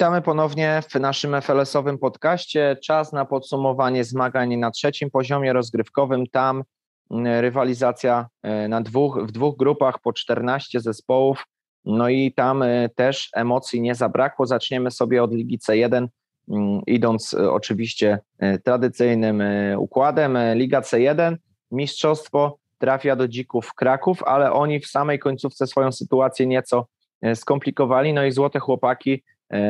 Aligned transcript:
Witamy 0.00 0.22
ponownie 0.22 0.82
w 0.88 0.94
naszym 0.94 1.34
FLS-owym 1.34 1.98
podcaście. 1.98 2.76
Czas 2.82 3.12
na 3.12 3.24
podsumowanie 3.24 4.04
zmagań 4.04 4.56
na 4.56 4.70
trzecim 4.70 5.10
poziomie 5.10 5.52
rozgrywkowym. 5.52 6.26
Tam 6.26 6.64
mm, 7.10 7.40
rywalizacja 7.40 8.26
e, 8.42 8.68
na 8.68 8.80
dwóch, 8.80 9.18
w 9.26 9.32
dwóch 9.32 9.56
grupach 9.56 9.98
po 9.98 10.12
14 10.12 10.80
zespołów. 10.80 11.44
No 11.84 12.08
i 12.08 12.32
tam 12.32 12.62
e, 12.62 12.88
też 12.88 13.30
emocji 13.34 13.80
nie 13.80 13.94
zabrakło. 13.94 14.46
Zaczniemy 14.46 14.90
sobie 14.90 15.22
od 15.22 15.32
Ligi 15.32 15.58
C1, 15.58 16.06
mm, 16.48 16.80
idąc 16.86 17.34
e, 17.34 17.50
oczywiście 17.50 18.18
tradycyjnym 18.64 19.42
układem. 19.78 20.38
Liga 20.54 20.80
C1, 20.80 21.36
mistrzostwo 21.70 22.58
trafia 22.78 23.16
do 23.16 23.28
Dzików 23.28 23.74
Kraków, 23.74 24.22
ale 24.22 24.52
oni 24.52 24.80
w 24.80 24.86
samej 24.86 25.18
końcówce 25.18 25.66
swoją 25.66 25.92
sytuację 25.92 26.46
nieco 26.46 26.86
skomplikowali. 27.34 28.12
No 28.12 28.24
i 28.24 28.32
złote 28.32 28.58
chłopaki 28.58 29.22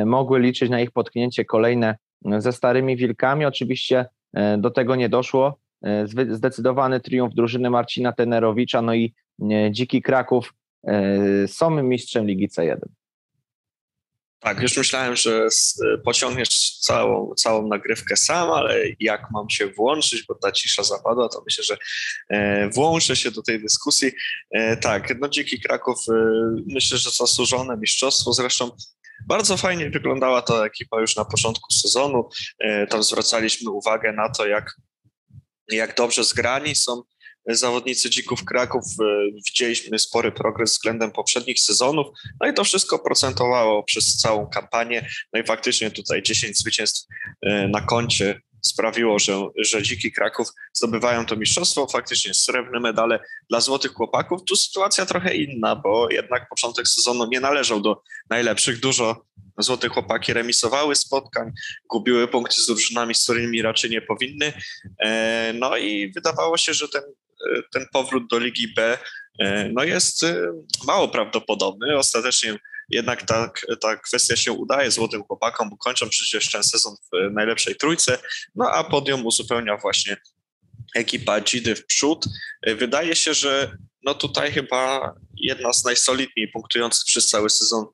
mogły 0.05 0.39
liczyć 0.39 0.69
na 0.69 0.81
ich 0.81 0.91
potknięcie 0.91 1.45
kolejne 1.45 1.97
e, 2.25 2.41
ze 2.41 2.51
starymi 2.51 2.97
wilkami. 2.97 3.45
Oczywiście 3.45 4.05
e, 4.33 4.57
do 4.57 4.71
tego 4.71 4.95
nie 4.95 5.09
doszło. 5.09 5.61
Zdecydowany 6.29 6.99
triumf 6.99 7.33
drużyny 7.33 7.69
Marcina 7.69 8.11
Tenerowicza, 8.13 8.81
no 8.81 8.93
i 8.93 9.13
Dziki 9.71 10.01
Kraków 10.01 10.53
są 11.47 11.83
mistrzem 11.83 12.27
Ligi 12.27 12.49
C1. 12.49 12.77
Tak, 14.39 14.61
już 14.61 14.77
myślałem, 14.77 15.15
że 15.15 15.47
pociągniesz 16.05 16.79
całą, 16.79 17.33
całą 17.35 17.67
nagrywkę 17.67 18.17
sam, 18.17 18.51
ale 18.51 18.75
jak 18.99 19.31
mam 19.31 19.49
się 19.49 19.67
włączyć, 19.67 20.23
bo 20.27 20.35
ta 20.35 20.51
cisza 20.51 20.83
zapadła, 20.83 21.29
to 21.29 21.43
myślę, 21.45 21.63
że 21.63 21.77
włączę 22.69 23.15
się 23.15 23.31
do 23.31 23.41
tej 23.41 23.61
dyskusji. 23.61 24.11
Tak, 24.81 25.19
no 25.19 25.29
Dziki 25.29 25.61
Kraków, 25.61 25.97
myślę, 26.67 26.97
że 26.97 27.09
zasłużone 27.09 27.77
mistrzostwo, 27.77 28.33
zresztą 28.33 28.71
bardzo 29.27 29.57
fajnie 29.57 29.89
wyglądała 29.89 30.41
ta 30.41 30.65
ekipa 30.65 31.01
już 31.01 31.15
na 31.15 31.25
początku 31.25 31.73
sezonu. 31.73 32.29
E, 32.59 32.87
tam 32.87 33.03
zwracaliśmy 33.03 33.71
uwagę 33.71 34.13
na 34.13 34.29
to, 34.29 34.47
jak, 34.47 34.75
jak 35.71 35.95
dobrze 35.95 36.23
zgrani 36.23 36.75
są 36.75 37.01
zawodnicy 37.47 38.09
Dzików 38.09 38.45
Kraków. 38.45 38.83
E, 39.01 39.31
widzieliśmy 39.47 39.99
spory 39.99 40.31
progres 40.31 40.71
względem 40.71 41.11
poprzednich 41.11 41.59
sezonów, 41.59 42.07
no 42.41 42.47
i 42.47 42.53
to 42.53 42.63
wszystko 42.63 42.99
procentowało 42.99 43.83
przez 43.83 44.17
całą 44.17 44.47
kampanię. 44.47 45.09
No 45.33 45.41
i 45.41 45.43
faktycznie 45.43 45.91
tutaj 45.91 46.23
10 46.23 46.57
zwycięstw 46.57 47.07
e, 47.41 47.67
na 47.67 47.81
koncie 47.81 48.41
sprawiło, 48.61 49.19
że, 49.19 49.39
że 49.57 49.83
Dziki 49.83 50.11
Kraków 50.11 50.47
zdobywają 50.73 51.25
to 51.25 51.35
mistrzostwo, 51.35 51.87
faktycznie 51.87 52.33
srebrne 52.33 52.79
medale 52.79 53.19
dla 53.49 53.59
Złotych 53.59 53.93
Chłopaków. 53.93 54.41
Tu 54.47 54.55
sytuacja 54.55 55.05
trochę 55.05 55.35
inna, 55.35 55.75
bo 55.75 56.11
jednak 56.11 56.49
początek 56.49 56.87
sezonu 56.87 57.27
nie 57.31 57.39
należał 57.39 57.81
do 57.81 58.01
najlepszych. 58.29 58.79
Dużo 58.79 59.25
Złote 59.57 59.89
Chłopaki 59.89 60.33
remisowały 60.33 60.95
spotkań, 60.95 61.51
gubiły 61.89 62.27
punkty 62.27 62.61
z 62.61 62.67
drużynami, 62.67 63.15
z 63.15 63.23
którymi 63.23 63.61
raczej 63.61 63.89
nie 63.89 64.01
powinny. 64.01 64.53
E, 64.99 65.53
no 65.53 65.77
i 65.77 66.11
wydawało 66.11 66.57
się, 66.57 66.73
że 66.73 66.87
ten, 66.87 67.01
ten 67.73 67.85
powrót 67.93 68.29
do 68.29 68.39
Ligi 68.39 68.73
B 68.73 68.97
e, 69.39 69.69
no 69.73 69.83
jest 69.83 70.23
e, 70.23 70.35
mało 70.87 71.07
prawdopodobny. 71.07 71.97
Ostatecznie 71.97 72.57
jednak 72.91 73.25
ta, 73.25 73.51
ta 73.81 73.97
kwestia 73.97 74.35
się 74.35 74.51
udaje 74.51 74.91
złotym 74.91 75.23
chłopakom, 75.23 75.69
bo 75.69 75.77
kończą 75.77 76.09
przecież 76.09 76.51
ten 76.51 76.63
sezon 76.63 76.95
w 76.95 77.33
najlepszej 77.33 77.75
trójce, 77.75 78.17
no 78.55 78.71
a 78.71 78.83
podium 78.83 79.25
uzupełnia 79.25 79.77
właśnie 79.77 80.17
ekipa 80.95 81.41
Dzidy 81.41 81.75
w 81.75 81.85
przód. 81.85 82.25
Wydaje 82.67 83.15
się, 83.15 83.33
że 83.33 83.77
no 84.03 84.13
tutaj 84.13 84.51
chyba 84.51 85.13
jedna 85.37 85.73
z 85.73 85.85
najsolidniej 85.85 86.47
punktujących 86.47 87.05
przez 87.05 87.27
cały 87.27 87.49
sezon 87.49 87.85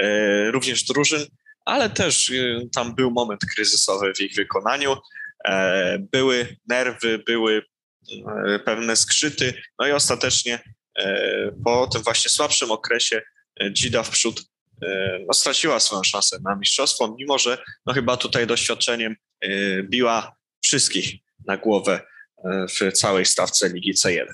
e, 0.00 0.50
również 0.50 0.84
drużyn, 0.84 1.26
ale 1.64 1.90
też 1.90 2.30
e, 2.30 2.60
tam 2.74 2.94
był 2.94 3.10
moment 3.10 3.40
kryzysowy 3.54 4.12
w 4.14 4.20
ich 4.20 4.34
wykonaniu. 4.34 4.96
E, 5.44 5.98
były 6.12 6.56
nerwy, 6.68 7.18
były 7.18 7.62
pewne 8.64 8.96
skrzyty, 8.96 9.62
no 9.78 9.86
i 9.86 9.92
ostatecznie 9.92 10.60
po 11.64 11.86
tym 11.86 12.02
właśnie 12.02 12.30
słabszym 12.30 12.70
okresie 12.70 13.22
Dzida 13.72 14.02
w 14.02 14.10
przód 14.10 14.42
no, 15.26 15.34
straciła 15.34 15.80
swoją 15.80 16.02
szansę 16.02 16.38
na 16.44 16.56
mistrzostwo, 16.56 17.14
mimo 17.18 17.38
że 17.38 17.58
no, 17.86 17.92
chyba 17.92 18.16
tutaj 18.16 18.46
doświadczeniem 18.46 19.16
biła 19.82 20.36
wszystkich 20.62 21.14
na 21.46 21.56
głowę 21.56 22.00
w 22.44 22.92
całej 22.92 23.26
stawce 23.26 23.68
Ligi 23.68 23.94
C1. 23.94 24.26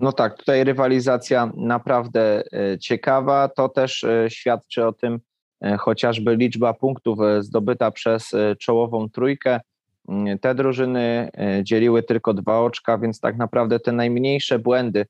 No 0.00 0.12
tak, 0.12 0.36
tutaj 0.38 0.64
rywalizacja 0.64 1.52
naprawdę 1.56 2.42
e, 2.52 2.78
ciekawa. 2.78 3.48
To 3.48 3.68
też 3.68 4.04
e, 4.04 4.30
świadczy 4.30 4.86
o 4.86 4.92
tym 4.92 5.20
e, 5.64 5.76
chociażby 5.76 6.36
liczba 6.36 6.74
punktów 6.74 7.18
zdobyta 7.40 7.90
przez 7.90 8.30
czołową 8.60 9.08
trójkę. 9.08 9.60
Mm, 10.08 10.38
te 10.38 10.54
drużyny 10.54 11.30
dzieliły 11.62 12.02
tylko 12.02 12.34
dwa 12.34 12.60
oczka, 12.60 12.98
więc 12.98 13.20
tak 13.20 13.36
naprawdę 13.36 13.80
te 13.80 13.92
najmniejsze 13.92 14.58
błędy 14.58 15.06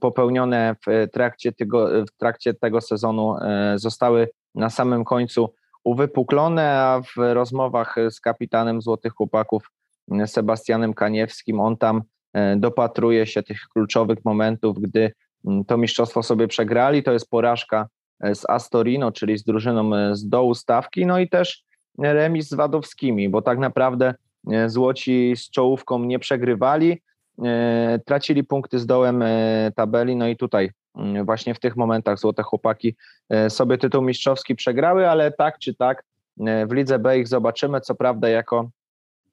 popełnione 0.00 0.76
w 0.86 1.06
trakcie 1.12 1.52
tego, 1.52 1.88
w 2.04 2.16
trakcie 2.16 2.54
tego 2.54 2.80
sezonu 2.80 3.36
zostały 3.74 4.28
na 4.54 4.70
samym 4.70 5.04
końcu 5.04 5.54
uwypuklone, 5.84 6.72
a 6.72 7.00
w 7.00 7.34
rozmowach 7.34 7.96
z 8.10 8.20
kapitanem 8.20 8.82
Złotych 8.82 9.12
Chłopaków 9.12 9.70
Sebastianem 10.26 10.94
Kaniewskim 10.94 11.60
on 11.60 11.76
tam 11.76 12.02
E, 12.32 12.56
dopatruje 12.56 13.26
się 13.26 13.42
tych 13.42 13.60
kluczowych 13.60 14.18
momentów, 14.24 14.80
gdy 14.80 15.12
to 15.66 15.78
mistrzostwo 15.78 16.22
sobie 16.22 16.48
przegrali. 16.48 17.02
To 17.02 17.12
jest 17.12 17.30
porażka 17.30 17.88
e, 18.20 18.34
z 18.34 18.50
Astorino, 18.50 19.12
czyli 19.12 19.38
z 19.38 19.44
drużyną 19.44 19.96
e, 19.96 20.16
z 20.16 20.28
dołu 20.28 20.54
stawki, 20.54 21.06
no 21.06 21.18
i 21.18 21.28
też 21.28 21.64
remis 21.98 22.48
z 22.48 22.54
Wadowskimi, 22.54 23.28
bo 23.28 23.42
tak 23.42 23.58
naprawdę 23.58 24.14
Złoci 24.66 25.34
z 25.36 25.50
czołówką 25.50 25.98
nie 25.98 26.18
przegrywali, 26.18 27.02
tracili 28.04 28.44
punkty 28.44 28.78
z 28.78 28.86
dołem 28.86 29.24
tabeli, 29.76 30.16
no 30.16 30.28
i 30.28 30.36
tutaj 30.36 30.70
mm, 30.96 31.24
właśnie 31.24 31.54
w 31.54 31.60
tych 31.60 31.76
momentach 31.76 32.18
Złote 32.18 32.42
Chłopaki 32.42 32.96
sobie 33.48 33.78
tytuł 33.78 34.02
mistrzowski 34.02 34.54
przegrały, 34.54 35.08
ale 35.08 35.32
tak 35.32 35.58
czy 35.58 35.74
tak 35.74 36.04
w 36.36 36.72
Lidze 36.72 36.98
B 36.98 37.18
ich 37.18 37.28
zobaczymy, 37.28 37.80
co 37.80 37.94
prawda 37.94 38.28
jako 38.28 38.70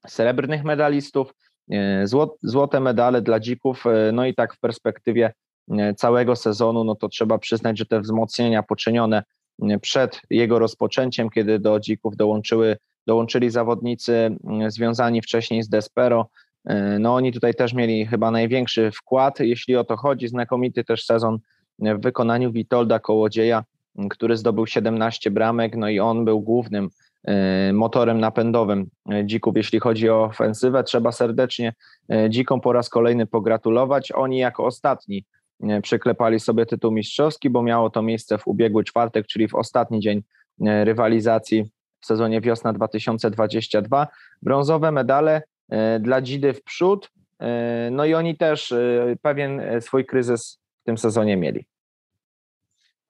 srebrnych 0.08 0.64
medalistów, 0.64 1.34
E, 1.72 2.06
złote 2.44 2.80
medale 2.80 3.22
dla 3.22 3.40
dzików, 3.40 3.86
e, 3.86 4.12
no 4.12 4.26
i 4.26 4.36
tak 4.36 4.56
w 4.56 4.60
perspektywie 4.60 5.34
e, 5.72 5.94
całego 5.94 6.36
sezonu, 6.36 6.84
no 6.84 6.96
to 6.96 7.10
trzeba 7.10 7.38
przyznać, 7.38 7.78
że 7.78 7.86
te 7.86 8.02
wzmocnienia 8.02 8.64
poczynione 8.64 9.24
przed 9.82 10.22
jego 10.30 10.60
rozpoczęciem, 10.60 11.30
kiedy 11.30 11.60
do 11.60 11.80
dzików 11.80 12.16
dołączyły, 12.16 12.78
dołączyli 13.08 13.50
zawodnicy 13.50 14.38
związani 14.68 15.22
wcześniej 15.22 15.64
z 15.64 15.70
Despero, 15.70 16.30
no 17.00 17.16
oni 17.16 17.34
tutaj 17.34 17.54
też 17.54 17.74
mieli 17.74 18.06
chyba 18.06 18.32
największy 18.32 18.92
wkład, 18.92 19.40
jeśli 19.40 19.76
o 19.76 19.84
to 19.84 19.98
chodzi, 19.98 20.28
znakomity 20.28 20.84
też 20.84 21.06
sezon 21.06 21.40
w 21.80 22.02
wykonaniu 22.02 22.52
Witolda 22.52 23.00
Kołodzieja, 23.00 23.64
który 24.10 24.38
zdobył 24.38 24.68
17 24.68 25.32
bramek, 25.32 25.76
no 25.76 25.90
i 25.90 26.00
on 26.00 26.26
był 26.26 26.42
głównym 26.42 26.90
E, 27.28 27.74
motorem 27.74 28.20
napędowym 28.20 28.90
dzików, 29.26 29.58
jeśli 29.58 29.80
chodzi 29.80 30.10
o 30.10 30.24
ofensywę. 30.24 30.84
Trzeba 30.84 31.12
serdecznie 31.12 31.74
e, 32.12 32.30
dzikom 32.30 32.62
po 32.62 32.74
raz 32.74 32.90
kolejny 32.90 33.26
pogratulować. 33.26 34.12
Oni 34.12 34.38
jako 34.38 34.66
ostatni 34.66 35.26
e, 35.64 35.82
przyklepali 35.82 36.40
sobie 36.40 36.66
tytuł 36.66 36.92
mistrzowski, 36.92 37.50
bo 37.50 37.64
miało 37.64 37.90
to 37.90 38.02
miejsce 38.02 38.38
w 38.38 38.48
ubiegły 38.48 38.84
czwartek, 38.84 39.28
czyli 39.28 39.48
w 39.48 39.56
ostatni 39.56 40.00
dzień 40.00 40.24
rywalizacji 40.62 41.72
w 42.00 42.06
sezonie 42.06 42.42
wiosna 42.42 42.74
2022. 42.74 44.08
Brązowe 44.42 44.92
medale 44.92 45.42
dla 46.00 46.22
Dzidy 46.22 46.54
w 46.54 46.64
przód, 46.64 47.12
no 47.92 48.06
i 48.06 48.14
oni 48.14 48.38
też 48.38 48.74
pewien 49.22 49.62
swój 49.82 50.06
kryzys 50.06 50.60
w 50.82 50.84
tym 50.86 50.98
sezonie 50.98 51.38
mieli. 51.38 51.66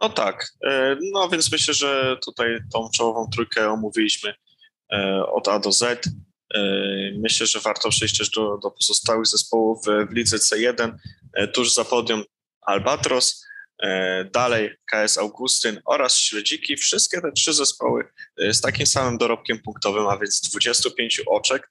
No 0.01 0.09
tak, 0.09 0.53
e, 0.65 0.97
no 1.13 1.29
więc 1.29 1.51
myślę, 1.51 1.73
że 1.73 2.17
tutaj 2.25 2.59
tą 2.73 2.89
czołową 2.89 3.29
trójkę 3.33 3.71
omówiliśmy 3.71 4.33
e, 4.94 5.25
od 5.25 5.47
A 5.47 5.59
do 5.59 5.71
Z. 5.71 5.83
E, 5.83 6.61
myślę, 7.17 7.47
że 7.47 7.59
warto 7.59 7.89
przejść 7.89 8.17
też 8.17 8.29
do, 8.29 8.57
do 8.57 8.71
pozostałych 8.71 9.27
zespołów 9.27 9.85
w 10.09 10.13
lidze 10.13 10.38
C1, 10.38 10.91
tuż 11.53 11.73
za 11.73 11.85
podium 11.85 12.23
Albatros, 12.61 13.45
dalej 14.33 14.75
KS 14.91 15.17
Augustyn 15.17 15.81
oraz 15.85 16.17
Śledziki. 16.17 16.77
Wszystkie 16.77 17.21
te 17.21 17.31
trzy 17.31 17.53
zespoły 17.53 18.03
z 18.37 18.61
takim 18.61 18.87
samym 18.87 19.17
dorobkiem 19.17 19.59
punktowym, 19.59 20.07
a 20.07 20.17
więc 20.17 20.41
25 20.41 21.21
oczek. 21.27 21.69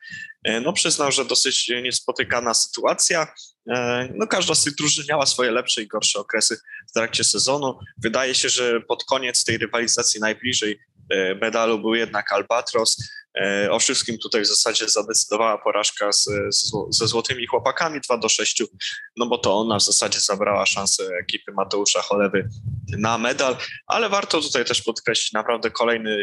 No 0.62 0.72
przyznam, 0.72 1.12
że 1.12 1.24
dosyć 1.24 1.68
niespotykana 1.82 2.54
sytuacja. 2.54 3.26
No 4.14 4.26
każda 4.26 4.54
z 4.54 4.64
tych 4.64 4.74
drużyn 4.74 5.04
miała 5.08 5.26
swoje 5.26 5.50
lepsze 5.50 5.82
i 5.82 5.86
gorsze 5.86 6.18
okresy 6.18 6.56
w 6.90 6.92
trakcie 6.92 7.24
sezonu. 7.24 7.78
Wydaje 8.02 8.34
się, 8.34 8.48
że 8.48 8.80
pod 8.80 9.04
koniec 9.04 9.44
tej 9.44 9.58
rywalizacji 9.58 10.20
najbliżej 10.20 10.80
e, 11.10 11.34
medalu 11.34 11.78
był 11.78 11.94
jednak 11.94 12.32
Albatros. 12.32 12.96
E, 13.40 13.70
o 13.70 13.78
wszystkim 13.78 14.18
tutaj 14.18 14.42
w 14.42 14.46
zasadzie 14.46 14.88
zadecydowała 14.88 15.58
porażka 15.58 16.12
z, 16.12 16.24
z, 16.50 16.72
ze 16.90 17.06
Złotymi 17.06 17.46
Chłopakami 17.46 18.00
2 18.00 18.18
do 18.18 18.28
6, 18.28 18.62
no 19.16 19.26
bo 19.26 19.38
to 19.38 19.54
ona 19.54 19.78
w 19.78 19.82
zasadzie 19.82 20.20
zabrała 20.20 20.66
szansę 20.66 21.02
ekipy 21.22 21.52
Mateusza 21.52 22.02
Cholewy 22.02 22.48
na 22.98 23.18
medal, 23.18 23.56
ale 23.86 24.08
warto 24.08 24.40
tutaj 24.40 24.64
też 24.64 24.82
podkreślić 24.82 25.32
naprawdę 25.32 25.70
kolejny 25.70 26.22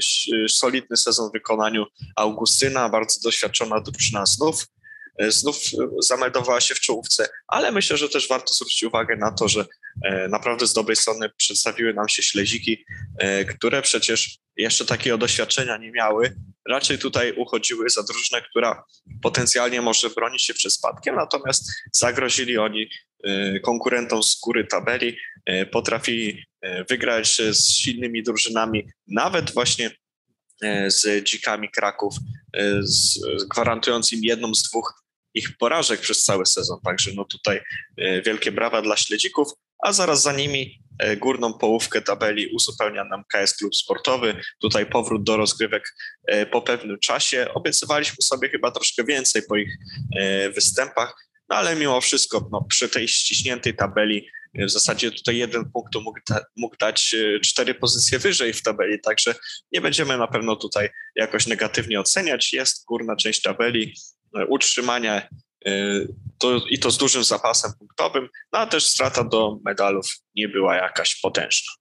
solidny 0.49 0.97
sezon 0.97 1.29
w 1.29 1.33
wykonaniu 1.33 1.85
Augustyna, 2.15 2.89
bardzo 2.89 3.19
doświadczona 3.23 3.81
drużyna 3.81 4.25
znów 4.25 4.65
znów 5.19 5.55
e, 5.57 5.87
zameldowała 5.99 6.61
się 6.61 6.75
w 6.75 6.79
czołówce, 6.79 7.27
ale 7.47 7.71
myślę, 7.71 7.97
że 7.97 8.09
też 8.09 8.27
warto 8.27 8.53
zwrócić 8.53 8.83
uwagę 8.83 9.15
na 9.15 9.31
to, 9.31 9.47
że 9.47 9.65
e, 10.05 10.27
naprawdę 10.27 10.67
z 10.67 10.73
dobrej 10.73 10.95
strony 10.95 11.29
przedstawiły 11.37 11.93
nam 11.93 12.09
się 12.09 12.23
śledziki, 12.23 12.85
które 13.49 13.81
przecież 13.81 14.37
jeszcze 14.57 14.85
takiego 14.85 15.17
doświadczenia 15.17 15.77
nie 15.77 15.91
miały. 15.91 16.35
Raczej 16.69 16.99
tutaj 16.99 17.33
uchodziły 17.33 17.89
za 17.89 18.03
drużynę, 18.03 18.41
która 18.49 18.83
potencjalnie 19.21 19.81
może 19.81 20.09
bronić 20.09 20.43
się 20.43 20.53
przed 20.53 20.73
spadkiem, 20.73 21.15
natomiast 21.15 21.71
zagrozili 21.93 22.57
oni 22.57 22.89
konkurentom 23.63 24.23
z 24.23 24.39
góry 24.39 24.67
tabeli, 24.67 25.17
potrafili 25.71 26.43
wygrać 26.89 27.41
z 27.51 27.69
silnymi 27.69 28.23
drużynami, 28.23 28.87
nawet 29.07 29.51
właśnie 29.51 29.91
z 30.87 31.23
dzikami 31.23 31.69
Kraków, 31.69 32.15
z, 32.81 33.19
gwarantując 33.51 34.13
im 34.13 34.19
jedną 34.23 34.55
z 34.55 34.63
dwóch 34.63 35.04
ich 35.35 35.57
porażek 35.57 35.99
przez 35.99 36.23
cały 36.23 36.45
sezon. 36.45 36.79
Także 36.85 37.11
no 37.15 37.25
tutaj 37.25 37.61
e, 37.97 38.21
wielkie 38.21 38.51
brawa 38.51 38.81
dla 38.81 38.97
śledzików, 38.97 39.47
a 39.83 39.93
zaraz 39.93 40.21
za 40.21 40.33
nimi 40.33 40.79
e, 40.99 41.17
górną 41.17 41.53
połówkę 41.53 42.01
tabeli 42.01 42.47
uzupełnia 42.47 43.03
nam 43.03 43.23
KS 43.33 43.57
Klub 43.57 43.75
Sportowy. 43.75 44.41
Tutaj 44.61 44.85
powrót 44.85 45.23
do 45.23 45.37
rozgrywek 45.37 45.95
e, 46.27 46.45
po 46.45 46.61
pewnym 46.61 46.99
czasie. 46.99 47.47
Obiecywaliśmy 47.53 48.17
sobie 48.21 48.49
chyba 48.49 48.71
troszkę 48.71 49.03
więcej 49.03 49.41
po 49.49 49.55
ich 49.55 49.69
występach, 50.55 51.15
no 51.49 51.55
ale 51.55 51.75
mimo 51.75 52.01
wszystko 52.01 52.49
no, 52.51 52.65
przy 52.69 52.89
tej 52.89 53.07
ściśniętej 53.07 53.75
tabeli 53.75 54.27
w 54.57 54.69
zasadzie 54.69 55.11
tutaj 55.11 55.37
jeden 55.37 55.71
punkt 55.71 55.95
mógł, 55.95 56.19
da, 56.29 56.45
mógł 56.57 56.77
dać 56.77 57.15
cztery 57.43 57.73
pozycje 57.73 58.19
wyżej 58.19 58.53
w 58.53 58.61
tabeli, 58.61 59.01
także 59.01 59.35
nie 59.71 59.81
będziemy 59.81 60.17
na 60.17 60.27
pewno 60.27 60.55
tutaj 60.55 60.89
jakoś 61.15 61.47
negatywnie 61.47 61.99
oceniać. 61.99 62.53
Jest 62.53 62.85
górna 62.85 63.15
część 63.15 63.41
tabeli, 63.41 63.93
utrzymania 64.47 65.21
y, 65.67 66.07
to, 66.37 66.57
i 66.69 66.79
to 66.79 66.91
z 66.91 66.97
dużym 66.97 67.23
zapasem 67.23 67.71
punktowym, 67.79 68.29
no 68.53 68.59
a 68.59 68.67
też 68.67 68.85
strata 68.85 69.23
do 69.23 69.57
medalów 69.65 70.05
nie 70.35 70.47
była 70.49 70.75
jakaś 70.75 71.19
potężna. 71.21 71.73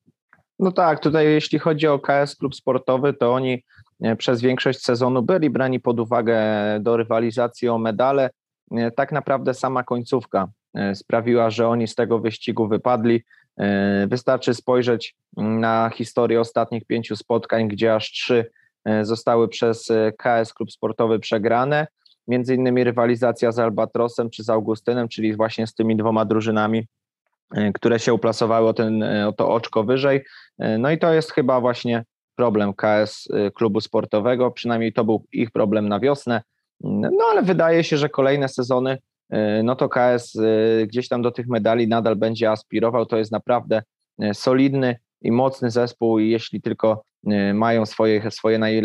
No 0.58 0.72
tak, 0.72 1.00
tutaj 1.00 1.26
jeśli 1.26 1.58
chodzi 1.58 1.86
o 1.86 1.98
KS 1.98 2.36
Klub 2.36 2.54
Sportowy, 2.54 3.14
to 3.14 3.34
oni 3.34 3.64
e, 4.02 4.16
przez 4.16 4.40
większość 4.40 4.80
sezonu 4.80 5.22
byli 5.22 5.50
brani 5.50 5.80
pod 5.80 6.00
uwagę 6.00 6.38
do 6.80 6.96
rywalizacji 6.96 7.68
o 7.68 7.78
medale. 7.78 8.30
E, 8.70 8.90
tak 8.90 9.12
naprawdę 9.12 9.54
sama 9.54 9.82
końcówka 9.82 10.48
e, 10.74 10.94
sprawiła, 10.94 11.50
że 11.50 11.68
oni 11.68 11.88
z 11.88 11.94
tego 11.94 12.18
wyścigu 12.18 12.68
wypadli. 12.68 13.22
Wystarczy 14.06 14.54
spojrzeć 14.54 15.14
na 15.36 15.90
historię 15.94 16.40
ostatnich 16.40 16.84
pięciu 16.84 17.16
spotkań, 17.16 17.68
gdzie 17.68 17.94
aż 17.94 18.10
trzy 18.10 18.50
zostały 19.02 19.48
przez 19.48 19.88
KS 20.18 20.54
Klub 20.54 20.72
Sportowy 20.72 21.18
przegrane 21.18 21.86
między 22.28 22.54
innymi 22.54 22.84
rywalizacja 22.84 23.52
z 23.52 23.58
Albatrosem 23.58 24.30
czy 24.30 24.44
z 24.44 24.50
Augustynem, 24.50 25.08
czyli 25.08 25.36
właśnie 25.36 25.66
z 25.66 25.74
tymi 25.74 25.96
dwoma 25.96 26.24
drużynami, 26.24 26.86
e, 27.54 27.72
które 27.72 27.98
się 27.98 28.14
uplasowały 28.14 28.68
o, 28.68 28.74
ten, 28.74 29.02
e, 29.02 29.28
o 29.28 29.32
to 29.32 29.48
oczko 29.48 29.84
wyżej. 29.84 30.24
E, 30.58 30.78
no 30.78 30.90
i 30.90 30.98
to 30.98 31.12
jest 31.12 31.32
chyba 31.32 31.60
właśnie 31.60 32.04
problem 32.36 32.74
KS 32.74 33.28
klubu 33.54 33.80
sportowego, 33.80 34.50
przynajmniej 34.50 34.92
to 34.92 35.04
był 35.04 35.24
ich 35.32 35.50
problem 35.50 35.88
na 35.88 36.00
wiosnę. 36.00 36.42
No 36.80 37.24
ale 37.30 37.42
wydaje 37.42 37.84
się, 37.84 37.96
że 37.96 38.08
kolejne 38.08 38.48
sezony, 38.48 38.98
no 39.64 39.76
to 39.76 39.88
KS 39.88 40.38
gdzieś 40.86 41.08
tam 41.08 41.22
do 41.22 41.30
tych 41.30 41.48
medali 41.48 41.88
nadal 41.88 42.16
będzie 42.16 42.50
aspirował. 42.50 43.06
To 43.06 43.16
jest 43.16 43.32
naprawdę 43.32 43.82
solidny 44.32 44.96
i 45.24 45.32
mocny 45.32 45.70
zespół 45.70 46.18
i 46.18 46.30
jeśli 46.30 46.60
tylko 46.60 47.02
Y, 47.32 47.54
mają 47.54 47.86
swoje, 47.86 48.30
swoje 48.30 48.58
naj, 48.58 48.82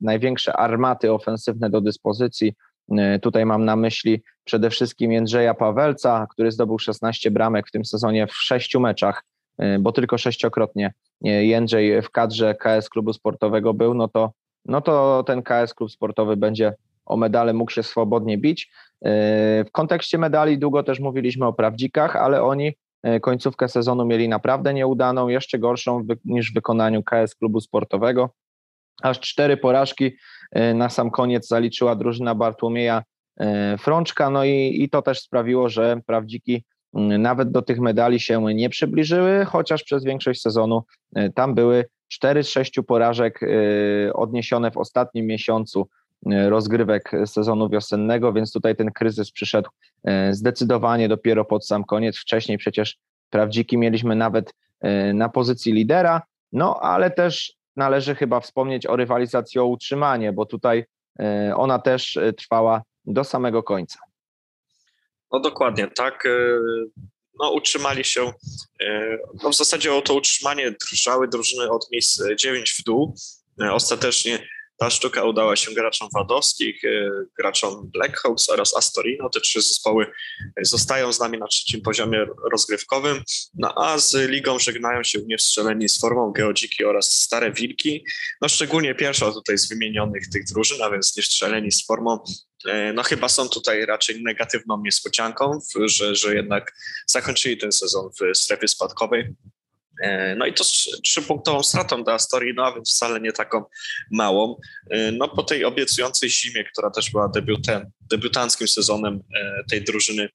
największe 0.00 0.52
armaty 0.56 1.12
ofensywne 1.12 1.70
do 1.70 1.80
dyspozycji. 1.80 2.54
Y, 2.92 3.18
tutaj 3.18 3.46
mam 3.46 3.64
na 3.64 3.76
myśli 3.76 4.22
przede 4.44 4.70
wszystkim 4.70 5.12
Jędrzeja 5.12 5.54
Pawelca, 5.54 6.26
który 6.30 6.52
zdobył 6.52 6.78
16 6.78 7.30
bramek 7.30 7.68
w 7.68 7.70
tym 7.70 7.84
sezonie 7.84 8.26
w 8.26 8.34
sześciu 8.34 8.80
meczach, 8.80 9.24
y, 9.62 9.78
bo 9.80 9.92
tylko 9.92 10.18
sześciokrotnie 10.18 10.92
Jędrzej 11.20 12.02
w 12.02 12.10
kadrze 12.10 12.54
KS 12.54 12.88
Klubu 12.88 13.12
Sportowego 13.12 13.74
był, 13.74 13.94
no 13.94 14.08
to, 14.08 14.32
no 14.64 14.80
to 14.80 15.24
ten 15.26 15.42
KS 15.42 15.74
Klub 15.74 15.90
Sportowy 15.90 16.36
będzie 16.36 16.74
o 17.06 17.16
medale 17.16 17.52
mógł 17.52 17.70
się 17.70 17.82
swobodnie 17.82 18.38
bić. 18.38 18.70
W 19.66 19.68
kontekście 19.72 20.18
medali 20.18 20.58
długo 20.58 20.82
też 20.82 21.00
mówiliśmy 21.00 21.46
o 21.46 21.52
prawdzikach, 21.52 22.16
ale 22.16 22.42
oni 22.42 22.72
końcówkę 23.22 23.68
sezonu 23.68 24.04
mieli 24.04 24.28
naprawdę 24.28 24.74
nieudaną, 24.74 25.28
jeszcze 25.28 25.58
gorszą 25.58 26.06
niż 26.24 26.50
w 26.50 26.54
wykonaniu 26.54 27.02
KS 27.02 27.34
Klubu 27.34 27.60
Sportowego. 27.60 28.30
Aż 29.02 29.20
cztery 29.20 29.56
porażki 29.56 30.16
e, 30.52 30.74
na 30.74 30.88
sam 30.90 31.10
koniec 31.10 31.48
zaliczyła 31.48 31.96
drużyna 31.96 32.34
Bartłomieja 32.34 33.02
e, 33.40 33.78
Frączka, 33.78 34.30
no 34.30 34.44
i, 34.44 34.82
i 34.82 34.90
to 34.90 35.02
też 35.02 35.20
sprawiło, 35.20 35.68
że 35.68 36.00
prawdziki 36.06 36.64
nawet 37.18 37.50
do 37.50 37.62
tych 37.62 37.80
medali 37.80 38.20
się 38.20 38.54
nie 38.54 38.68
przybliżyły, 38.68 39.44
chociaż 39.44 39.82
przez 39.82 40.04
większość 40.04 40.40
sezonu 40.40 40.82
tam 41.34 41.54
były 41.54 41.84
cztery 42.08 42.42
z 42.42 42.48
sześciu 42.48 42.82
porażek 42.82 43.40
odniesione 44.12 44.70
w 44.70 44.76
ostatnim 44.76 45.26
miesiącu 45.26 45.88
rozgrywek 46.26 47.10
sezonu 47.26 47.68
wiosennego, 47.68 48.32
więc 48.32 48.52
tutaj 48.52 48.76
ten 48.76 48.92
kryzys 48.92 49.30
przyszedł 49.30 49.70
e, 50.04 50.34
zdecydowanie 50.34 51.08
dopiero 51.08 51.44
pod 51.44 51.66
sam 51.66 51.84
koniec. 51.84 52.18
Wcześniej 52.18 52.58
przecież 52.58 52.96
prawdziki 53.30 53.78
mieliśmy 53.78 54.16
nawet 54.16 54.54
e, 54.80 55.12
na 55.12 55.28
pozycji 55.28 55.72
lidera, 55.72 56.22
no 56.52 56.80
ale 56.80 57.10
też 57.10 57.54
należy 57.76 58.14
chyba 58.14 58.40
wspomnieć 58.40 58.86
o 58.86 58.96
rywalizacji 58.96 59.60
o 59.60 59.66
utrzymanie, 59.66 60.32
bo 60.32 60.46
tutaj 60.46 60.84
e, 61.20 61.52
ona 61.56 61.78
też 61.78 62.18
trwała 62.36 62.82
do 63.04 63.24
samego 63.24 63.62
końca. 63.62 63.98
No 65.32 65.40
dokładnie, 65.40 65.86
tak. 65.86 66.28
No, 67.40 67.50
utrzymali 67.50 68.04
się, 68.04 68.32
no 69.42 69.50
w 69.50 69.54
zasadzie 69.54 69.94
o 69.94 70.02
to 70.02 70.14
utrzymanie 70.14 70.70
drżały 70.70 71.28
drużyny 71.28 71.70
od 71.70 71.90
miejsc 71.92 72.22
9 72.38 72.76
w 72.78 72.84
dół. 72.84 73.14
Ostatecznie 73.70 74.38
ta 74.76 74.90
sztuka 74.90 75.24
udała 75.24 75.56
się 75.56 75.74
graczom 75.74 76.08
wadowskich, 76.14 76.84
e, 76.84 77.10
graczom 77.38 77.90
Blackhawks 77.90 78.48
oraz 78.48 78.76
Astorino. 78.76 79.30
Te 79.30 79.40
trzy 79.40 79.62
zespoły 79.62 80.06
zostają 80.62 81.12
z 81.12 81.20
nami 81.20 81.38
na 81.38 81.46
trzecim 81.46 81.80
poziomie 81.80 82.26
rozgrywkowym, 82.52 83.22
no 83.54 83.74
a 83.76 83.98
z 83.98 84.30
ligą 84.30 84.58
żegnają 84.58 85.02
się 85.02 85.18
niestrzeleni 85.26 85.88
z 85.88 86.00
formą 86.00 86.32
Geodziki 86.32 86.84
oraz 86.84 87.12
Stare 87.12 87.52
Wilki. 87.52 88.04
No 88.40 88.48
szczególnie 88.48 88.94
pierwsza 88.94 89.32
tutaj 89.32 89.58
z 89.58 89.68
wymienionych 89.68 90.28
tych 90.28 90.44
drużyn, 90.44 90.82
a 90.82 90.90
więc 90.90 91.16
niestrzeleni 91.16 91.72
z 91.72 91.86
formą 91.86 92.24
e, 92.68 92.92
no 92.92 93.02
chyba 93.02 93.28
są 93.28 93.48
tutaj 93.48 93.86
raczej 93.86 94.22
negatywną 94.22 94.82
niespodzianką, 94.84 95.58
że, 95.84 96.14
że 96.14 96.34
jednak 96.34 96.72
zakończyli 97.06 97.58
ten 97.58 97.72
sezon 97.72 98.10
w 98.20 98.36
strefie 98.36 98.68
spadkowej. 98.68 99.34
E, 100.02 100.34
no 100.34 100.46
i 100.46 100.52
to 100.52 100.64
z 100.64 100.88
trzypunktową 101.04 101.62
stratą 101.62 102.04
dla 102.04 102.14
Astorii, 102.14 102.54
no 102.56 102.66
a 102.66 102.74
więc 102.74 102.94
wcale 102.94 103.20
nie 103.20 103.32
taką 103.32 103.64
małą. 104.12 104.56
E, 104.90 105.12
no 105.12 105.28
po 105.28 105.42
tej 105.42 105.64
obiecującej 105.64 106.30
zimie, 106.30 106.64
która 106.64 106.90
też 106.90 107.10
była 107.10 107.28
debiutem, 107.28 107.90
debiutanckim 108.10 108.68
sezonem 108.68 109.20
e, 109.36 109.64
tej 109.70 109.84
drużyny 109.84 110.28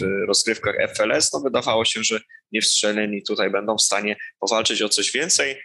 w 0.00 0.26
rozgrywkach 0.26 0.74
FLS, 0.96 1.32
no 1.32 1.40
wydawało 1.40 1.84
się, 1.84 2.04
że 2.04 2.20
niewstrzeleni 2.52 3.22
tutaj 3.22 3.50
będą 3.50 3.76
w 3.76 3.82
stanie 3.82 4.16
powalczyć 4.40 4.82
o 4.82 4.88
coś 4.88 5.12
więcej. 5.12 5.56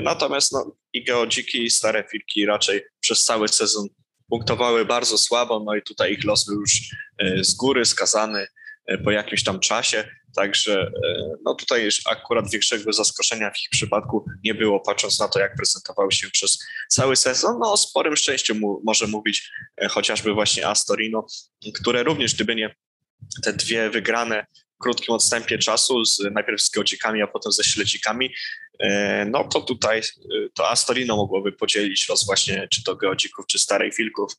Natomiast 0.00 0.52
no, 0.52 0.76
i 0.92 1.04
Geodziki 1.04 1.64
i 1.64 1.70
Stare 1.70 2.04
Filki 2.10 2.46
raczej 2.46 2.82
przez 3.00 3.24
cały 3.24 3.48
sezon 3.48 3.86
punktowały 4.30 4.84
bardzo 4.84 5.18
słabo, 5.18 5.62
no 5.66 5.74
i 5.74 5.82
tutaj 5.82 6.12
ich 6.12 6.24
los 6.24 6.44
był 6.44 6.60
już 6.60 6.72
z 7.40 7.54
góry 7.54 7.84
skazany 7.84 8.46
po 9.04 9.10
jakimś 9.10 9.44
tam 9.44 9.60
czasie. 9.60 10.08
Także 10.36 10.80
e, 10.82 10.90
no 11.44 11.54
tutaj 11.54 11.88
akurat 12.06 12.50
większego 12.50 12.92
zaskoczenia 12.92 13.50
w 13.50 13.60
ich 13.62 13.68
przypadku 13.70 14.24
nie 14.44 14.54
było, 14.54 14.80
patrząc 14.80 15.20
na 15.20 15.28
to, 15.28 15.38
jak 15.38 15.56
prezentował 15.56 16.10
się 16.10 16.30
przez 16.30 16.58
cały 16.88 17.16
sezon. 17.16 17.58
No 17.58 17.72
o 17.72 17.76
sporym 17.76 18.16
szczęściu 18.16 18.54
mu, 18.54 18.80
może 18.84 19.06
mówić 19.06 19.50
e, 19.82 19.88
chociażby 19.88 20.32
właśnie 20.32 20.66
Astorino, 20.66 21.26
które 21.74 22.02
również 22.02 22.34
gdyby 22.34 22.54
nie 22.54 22.74
te 23.44 23.52
dwie 23.52 23.90
wygrane 23.90 24.46
w 24.76 24.82
krótkim 24.82 25.14
odstępie 25.14 25.58
czasu, 25.58 26.04
z, 26.04 26.18
najpierw 26.32 26.62
z 26.62 26.70
geodzikami, 26.70 27.22
a 27.22 27.26
potem 27.26 27.52
ze 27.52 27.64
śledzikami, 27.64 28.34
e, 28.78 29.24
no 29.24 29.44
to 29.44 29.60
tutaj 29.60 30.02
to 30.54 30.70
Astorino 30.70 31.16
mogłoby 31.16 31.52
podzielić 31.52 32.08
los 32.08 32.26
właśnie 32.26 32.68
czy 32.68 32.84
to 32.84 32.96
geodzików, 32.96 33.46
czy 33.46 33.58
starej 33.58 33.90
wilków, 33.98 34.32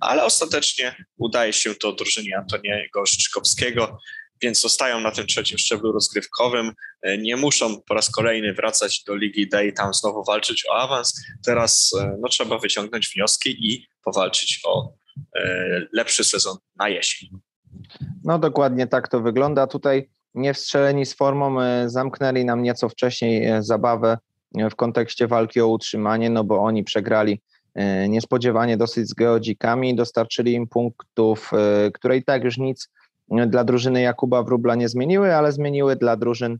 ale 0.00 0.24
ostatecznie 0.24 1.04
udaje 1.16 1.52
się 1.52 1.74
to 1.74 1.92
drużynie 1.92 2.38
Antoniego 2.38 3.06
Szczykowskiego, 3.06 3.98
więc 4.44 4.60
zostają 4.60 5.00
na 5.00 5.10
tym 5.10 5.26
trzecim 5.26 5.58
szczeblu 5.58 5.92
rozgrywkowym. 5.92 6.72
Nie 7.18 7.36
muszą 7.36 7.80
po 7.88 7.94
raz 7.94 8.10
kolejny 8.10 8.54
wracać 8.54 9.02
do 9.06 9.14
Ligi 9.14 9.48
D 9.48 9.66
i 9.66 9.72
tam 9.72 9.94
znowu 9.94 10.24
walczyć 10.24 10.64
o 10.70 10.76
awans. 10.76 11.20
Teraz 11.46 11.92
no, 12.20 12.28
trzeba 12.28 12.58
wyciągnąć 12.58 13.12
wnioski 13.14 13.72
i 13.72 13.86
powalczyć 14.04 14.60
o 14.64 14.92
lepszy 15.92 16.24
sezon 16.24 16.56
na 16.76 16.88
jesień. 16.88 17.28
No 18.24 18.38
dokładnie 18.38 18.86
tak 18.86 19.08
to 19.08 19.20
wygląda. 19.20 19.66
Tutaj 19.66 20.08
nie 20.34 20.54
wstrzeleni 20.54 21.06
z 21.06 21.14
formą 21.14 21.56
zamknęli 21.86 22.44
nam 22.44 22.62
nieco 22.62 22.88
wcześniej 22.88 23.48
zabawę 23.58 24.18
w 24.70 24.74
kontekście 24.74 25.26
walki 25.26 25.60
o 25.60 25.68
utrzymanie, 25.68 26.30
no 26.30 26.44
bo 26.44 26.58
oni 26.58 26.84
przegrali 26.84 27.40
e, 27.74 28.08
niespodziewanie 28.08 28.76
dosyć 28.76 29.08
z 29.08 29.14
geodzikami, 29.14 29.94
dostarczyli 29.94 30.52
im 30.52 30.68
punktów, 30.68 31.50
e, 31.52 31.90
które 31.90 32.16
i 32.16 32.24
tak 32.24 32.44
już 32.44 32.58
nic 32.58 32.88
e, 32.88 33.03
dla 33.46 33.64
drużyny 33.64 34.02
Jakuba 34.02 34.42
Wróbla 34.42 34.74
nie 34.74 34.88
zmieniły, 34.88 35.34
ale 35.34 35.52
zmieniły 35.52 35.96
dla 35.96 36.16
drużyn, 36.16 36.58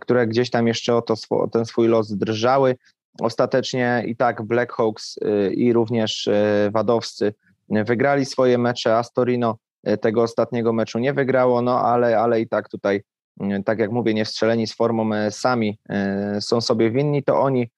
które 0.00 0.26
gdzieś 0.26 0.50
tam 0.50 0.66
jeszcze 0.66 0.96
o, 0.96 1.02
to, 1.02 1.14
o 1.30 1.48
ten 1.48 1.64
swój 1.64 1.88
los 1.88 2.12
drżały. 2.12 2.76
Ostatecznie 3.20 4.04
i 4.06 4.16
tak 4.16 4.42
Blackhawks 4.42 5.18
i 5.50 5.72
również 5.72 6.28
Wadowscy 6.70 7.34
wygrali 7.68 8.24
swoje 8.24 8.58
mecze, 8.58 8.96
Astorino 8.96 9.56
tego 10.00 10.22
ostatniego 10.22 10.72
meczu 10.72 10.98
nie 10.98 11.12
wygrało, 11.12 11.62
no 11.62 11.80
ale, 11.80 12.18
ale 12.18 12.40
i 12.40 12.48
tak 12.48 12.68
tutaj 12.68 13.02
E, 13.40 13.62
tak 13.62 13.78
jak 13.78 13.90
mówię, 13.90 14.14
nie 14.14 14.24
wstrzeleni 14.24 14.66
z 14.66 14.74
formą 14.74 15.14
e, 15.14 15.30
sami 15.30 15.78
e, 15.88 16.40
są 16.40 16.60
sobie 16.60 16.90
winni, 16.90 17.22
to 17.22 17.40
oni 17.40 17.70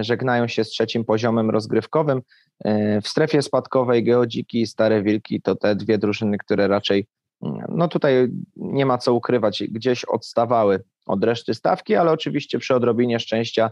żegnają 0.00 0.48
się 0.48 0.64
z 0.64 0.68
trzecim 0.68 1.04
poziomem 1.04 1.50
rozgrywkowym. 1.50 2.22
W 3.02 3.08
strefie 3.08 3.42
spadkowej 3.42 4.04
Geodziki 4.04 4.60
i 4.60 4.66
Stare 4.66 5.02
Wilki 5.02 5.42
to 5.42 5.56
te 5.56 5.76
dwie 5.76 5.98
drużyny, 5.98 6.38
które 6.38 6.68
raczej, 6.68 7.06
no 7.68 7.88
tutaj 7.88 8.28
nie 8.56 8.86
ma 8.86 8.98
co 8.98 9.14
ukrywać, 9.14 9.62
gdzieś 9.68 10.04
odstawały 10.04 10.82
od 11.06 11.24
reszty 11.24 11.54
stawki, 11.54 11.96
ale 11.96 12.12
oczywiście 12.12 12.58
przy 12.58 12.74
odrobinie 12.74 13.20
szczęścia 13.20 13.70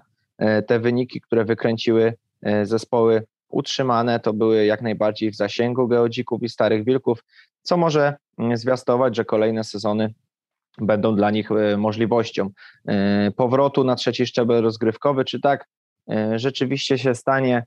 te 0.67 0.81
wyniki, 0.81 1.21
które 1.21 1.45
wykręciły 1.45 2.15
zespoły 2.63 3.23
utrzymane, 3.49 4.21
to 4.21 4.33
były 4.33 4.65
jak 4.65 4.83
najbardziej 4.83 5.31
w 5.31 5.37
zasięgu 5.37 5.89
Geodzików 5.89 6.43
i 6.43 6.49
Starych 6.49 6.85
Wilków, 6.85 7.25
co 7.63 7.77
może 7.77 8.17
zwiastować, 8.55 9.17
że 9.17 9.25
kolejne 9.25 9.65
sezony 9.65 10.15
będą 10.81 11.17
dla 11.17 11.31
nich 11.31 11.51
e, 11.51 11.77
możliwością 11.77 12.51
e, 12.89 13.31
powrotu 13.31 13.85
na 13.85 13.97
trzeci 13.97 14.27
szczebel 14.27 14.63
rozgrywkowy. 14.63 15.25
Czy 15.25 15.41
tak 15.41 15.69
e, 16.11 16.39
rzeczywiście 16.39 16.99
się 16.99 17.15
stanie, 17.15 17.65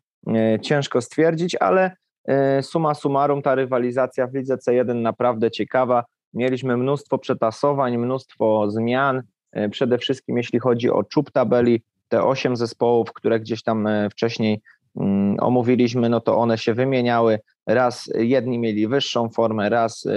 ciężko 0.61 1.01
stwierdzić, 1.01 1.55
ale 1.55 1.95
suma 2.61 2.93
summarum 2.93 3.41
ta 3.41 3.55
rywalizacja 3.55 4.27
w 4.27 4.33
lidze 4.33 4.55
C1 4.55 4.95
naprawdę 4.95 5.51
ciekawa. 5.51 6.03
Mieliśmy 6.33 6.77
mnóstwo 6.77 7.17
przetasowań, 7.17 7.97
mnóstwo 7.97 8.71
zmian, 8.71 9.21
przede 9.71 9.97
wszystkim 9.97 10.37
jeśli 10.37 10.59
chodzi 10.59 10.89
o 10.89 11.03
czub 11.03 11.31
tabeli, 11.31 11.81
te 12.09 12.23
osiem 12.23 12.55
zespołów, 12.55 13.13
które 13.13 13.39
gdzieś 13.39 13.63
tam 13.63 13.87
wcześniej 14.11 14.61
mm, 14.95 15.37
omówiliśmy, 15.39 16.09
no 16.09 16.19
to 16.19 16.37
one 16.37 16.57
się 16.57 16.73
wymieniały. 16.73 17.39
Raz 17.67 18.09
jedni 18.15 18.59
mieli 18.59 18.87
wyższą 18.87 19.29
formę, 19.29 19.69
raz 19.69 20.07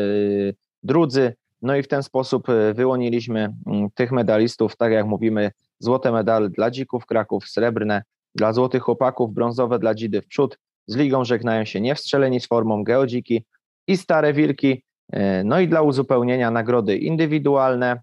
drudzy. 0.83 1.35
No 1.65 1.77
i 1.77 1.83
w 1.83 1.89
ten 1.89 2.03
sposób 2.03 2.49
e, 2.49 2.75
wyłoniliśmy 2.75 3.55
mm, 3.67 3.91
tych 3.95 4.13
medalistów, 4.13 4.77
tak 4.77 4.93
jak 4.93 5.07
mówimy, 5.07 5.51
złote 5.79 6.13
medale 6.13 6.51
dla 6.51 6.71
dzików 6.71 7.07
Kraków, 7.07 7.49
srebrne 7.49 8.03
dla 8.35 8.53
złotych 8.53 8.83
chłopaków, 8.83 9.35
brązowe 9.35 9.79
dla 9.79 9.95
dzidy 9.95 10.23
w 10.23 10.27
przód. 10.27 10.59
Z 10.87 10.97
ligą 10.97 11.25
żegnają 11.25 11.65
się 11.65 11.81
niewstrzeleni 11.81 12.41
z 12.41 12.47
formą 12.47 12.85
geodziki 12.85 13.45
i 13.87 13.97
stare 13.97 14.33
wilki. 14.33 14.85
E, 15.13 15.45
no 15.45 15.61
i 15.61 15.69
dla 15.69 15.83
uzupełnienia 15.83 16.51
nagrody 16.51 16.97
indywidualne. 16.97 18.01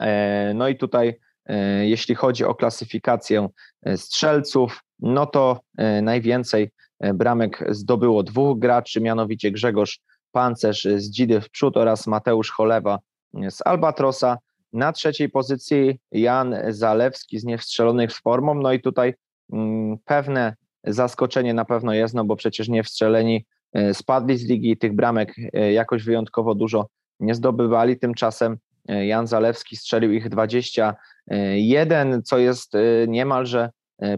E, 0.00 0.52
no 0.54 0.68
i 0.68 0.76
tutaj, 0.76 1.20
jeśli 1.82 2.14
chodzi 2.14 2.44
o 2.44 2.54
klasyfikację 2.54 3.48
strzelców, 3.96 4.80
no 4.98 5.26
to 5.26 5.60
najwięcej 6.02 6.70
bramek 7.14 7.64
zdobyło 7.68 8.22
dwóch 8.22 8.58
graczy, 8.58 9.00
mianowicie 9.00 9.50
Grzegorz 9.50 10.00
Pancerz 10.32 10.84
z 10.84 11.10
Dzidy 11.10 11.40
w 11.40 11.50
przód 11.50 11.76
oraz 11.76 12.06
Mateusz 12.06 12.50
Cholewa 12.50 12.98
z 13.50 13.66
Albatrosa. 13.66 14.38
Na 14.72 14.92
trzeciej 14.92 15.28
pozycji 15.28 16.00
Jan 16.12 16.56
Zalewski 16.68 17.38
z 17.38 17.44
niewstrzelonych 17.44 18.12
z 18.12 18.20
formą. 18.20 18.54
No 18.54 18.72
i 18.72 18.80
tutaj 18.80 19.14
mm, 19.52 19.98
pewne 20.04 20.56
zaskoczenie 20.86 21.54
na 21.54 21.64
pewno 21.64 21.94
jest, 21.94 22.14
no 22.14 22.24
bo 22.24 22.36
przecież 22.36 22.68
niewstrzeleni 22.68 23.46
e, 23.72 23.94
spadli 23.94 24.38
z 24.38 24.48
ligi 24.48 24.70
i 24.70 24.76
tych 24.76 24.94
bramek 24.94 25.34
e, 25.52 25.72
jakoś 25.72 26.04
wyjątkowo 26.04 26.54
dużo 26.54 26.88
nie 27.20 27.34
zdobywali. 27.34 27.98
Tymczasem 27.98 28.56
e, 28.88 29.06
Jan 29.06 29.26
Zalewski 29.26 29.76
strzelił 29.76 30.12
ich 30.12 30.28
21, 30.28 32.22
co 32.22 32.38
jest 32.38 32.72
niemalże 33.08 33.70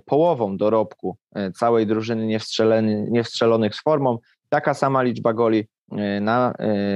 połową 0.04 0.56
dorobku 0.56 1.16
całej 1.54 1.87
drużyny 1.87 2.38
niewstrzelonych 3.11 3.75
z 3.75 3.82
formą. 3.82 4.18
Taka 4.49 4.75
sama 4.75 5.02
liczba 5.02 5.32
goli 5.32 5.68
na 6.20 6.54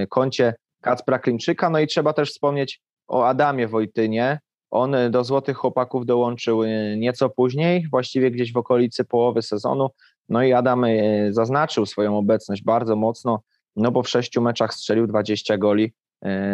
koncie 0.09 0.55
Kacpra 0.81 1.19
Klimczyka. 1.19 1.71
No 1.71 1.79
i 1.79 1.87
trzeba 1.87 2.13
też 2.13 2.31
wspomnieć 2.31 2.81
o 3.09 3.27
Adamie 3.27 3.69
Wojtynie. 3.69 4.39
On 4.71 4.95
do 5.11 5.25
Złotych 5.25 5.57
Chłopaków 5.57 6.07
dołączył 6.07 6.63
e, 6.63 6.97
nieco 6.97 7.31
później, 7.31 7.89
właściwie 7.91 8.31
gdzieś 8.31 8.53
w 8.53 8.57
okolicy 8.57 9.05
połowy 9.05 9.43
sezonu. 9.43 9.91
No 10.29 10.43
i 10.43 10.53
Adam 10.53 10.85
zaznaczył 11.31 11.87
swoją 11.87 12.19
obecność 12.19 12.65
bardzo 12.65 12.97
mocno, 12.97 13.43
no 13.77 13.91
bo 13.91 14.03
w 14.03 14.09
sześciu 14.09 14.43
meczach 14.43 14.75
strzelił 14.75 15.07
20 15.07 15.59
goli, 15.59 15.93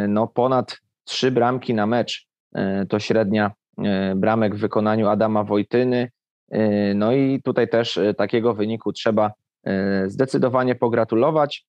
no 0.08 0.26
ponad 0.26 0.78
trzy 1.04 1.30
bramki 1.30 1.74
na 1.74 1.86
mecz 1.86 2.26
to 2.88 2.98
średnia 2.98 3.52
bramek 4.16 4.54
w 4.54 4.58
wykonaniu 4.58 5.08
Adama 5.08 5.44
Wojtyny. 5.44 6.10
No 6.94 7.12
i 7.12 7.42
tutaj 7.42 7.68
też 7.68 7.98
takiego 8.16 8.54
wyniku 8.54 8.92
trzeba 8.92 9.32
zdecydowanie 10.06 10.74
pogratulować. 10.74 11.66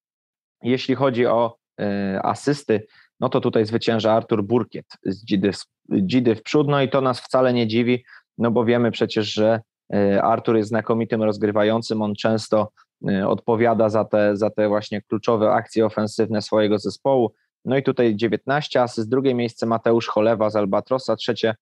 Jeśli 0.64 0.96
chodzi 0.96 1.26
o 1.26 1.58
e, 1.80 2.20
asysty, 2.24 2.88
no 3.20 3.30
to 3.30 3.42
tutaj 3.42 3.66
zwycięża 3.66 4.14
Artur 4.14 4.44
Burkiet 4.44 4.86
z 5.06 5.26
Dzidy, 5.26 5.52
Dzidy 5.90 6.36
w 6.36 6.44
przód, 6.44 6.68
no 6.68 6.82
i 6.82 6.90
to 6.90 7.02
nas 7.02 7.20
wcale 7.20 7.54
nie 7.54 7.68
dziwi, 7.68 8.04
no 8.38 8.52
bo 8.52 8.66
wiemy 8.66 8.92
przecież, 8.92 9.34
że 9.34 9.62
e, 9.94 10.24
Artur 10.24 10.58
jest 10.58 10.70
znakomitym 10.70 11.24
rozgrywającym, 11.24 12.02
on 12.02 12.16
często 12.16 12.72
e, 13.10 13.28
odpowiada 13.28 13.90
za 13.90 14.06
te, 14.06 14.38
za 14.38 14.50
te 14.50 14.68
właśnie 14.68 15.02
kluczowe 15.02 15.52
akcje 15.52 15.86
ofensywne 15.86 16.42
swojego 16.42 16.80
zespołu. 16.80 17.34
No 17.66 17.78
i 17.78 17.84
tutaj 17.84 18.16
19 18.16 18.82
asyst, 18.82 19.10
drugie 19.10 19.36
miejsce 19.36 19.66
Mateusz 19.66 20.08
Cholewa 20.08 20.50
z 20.50 20.56
Albatrosa, 20.56 21.16
trzecie 21.16 21.56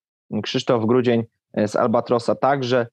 Krzysztof 0.44 0.86
Grudzień 0.86 1.24
z 1.68 1.76
Albatrosa 1.76 2.36
także. 2.36 2.88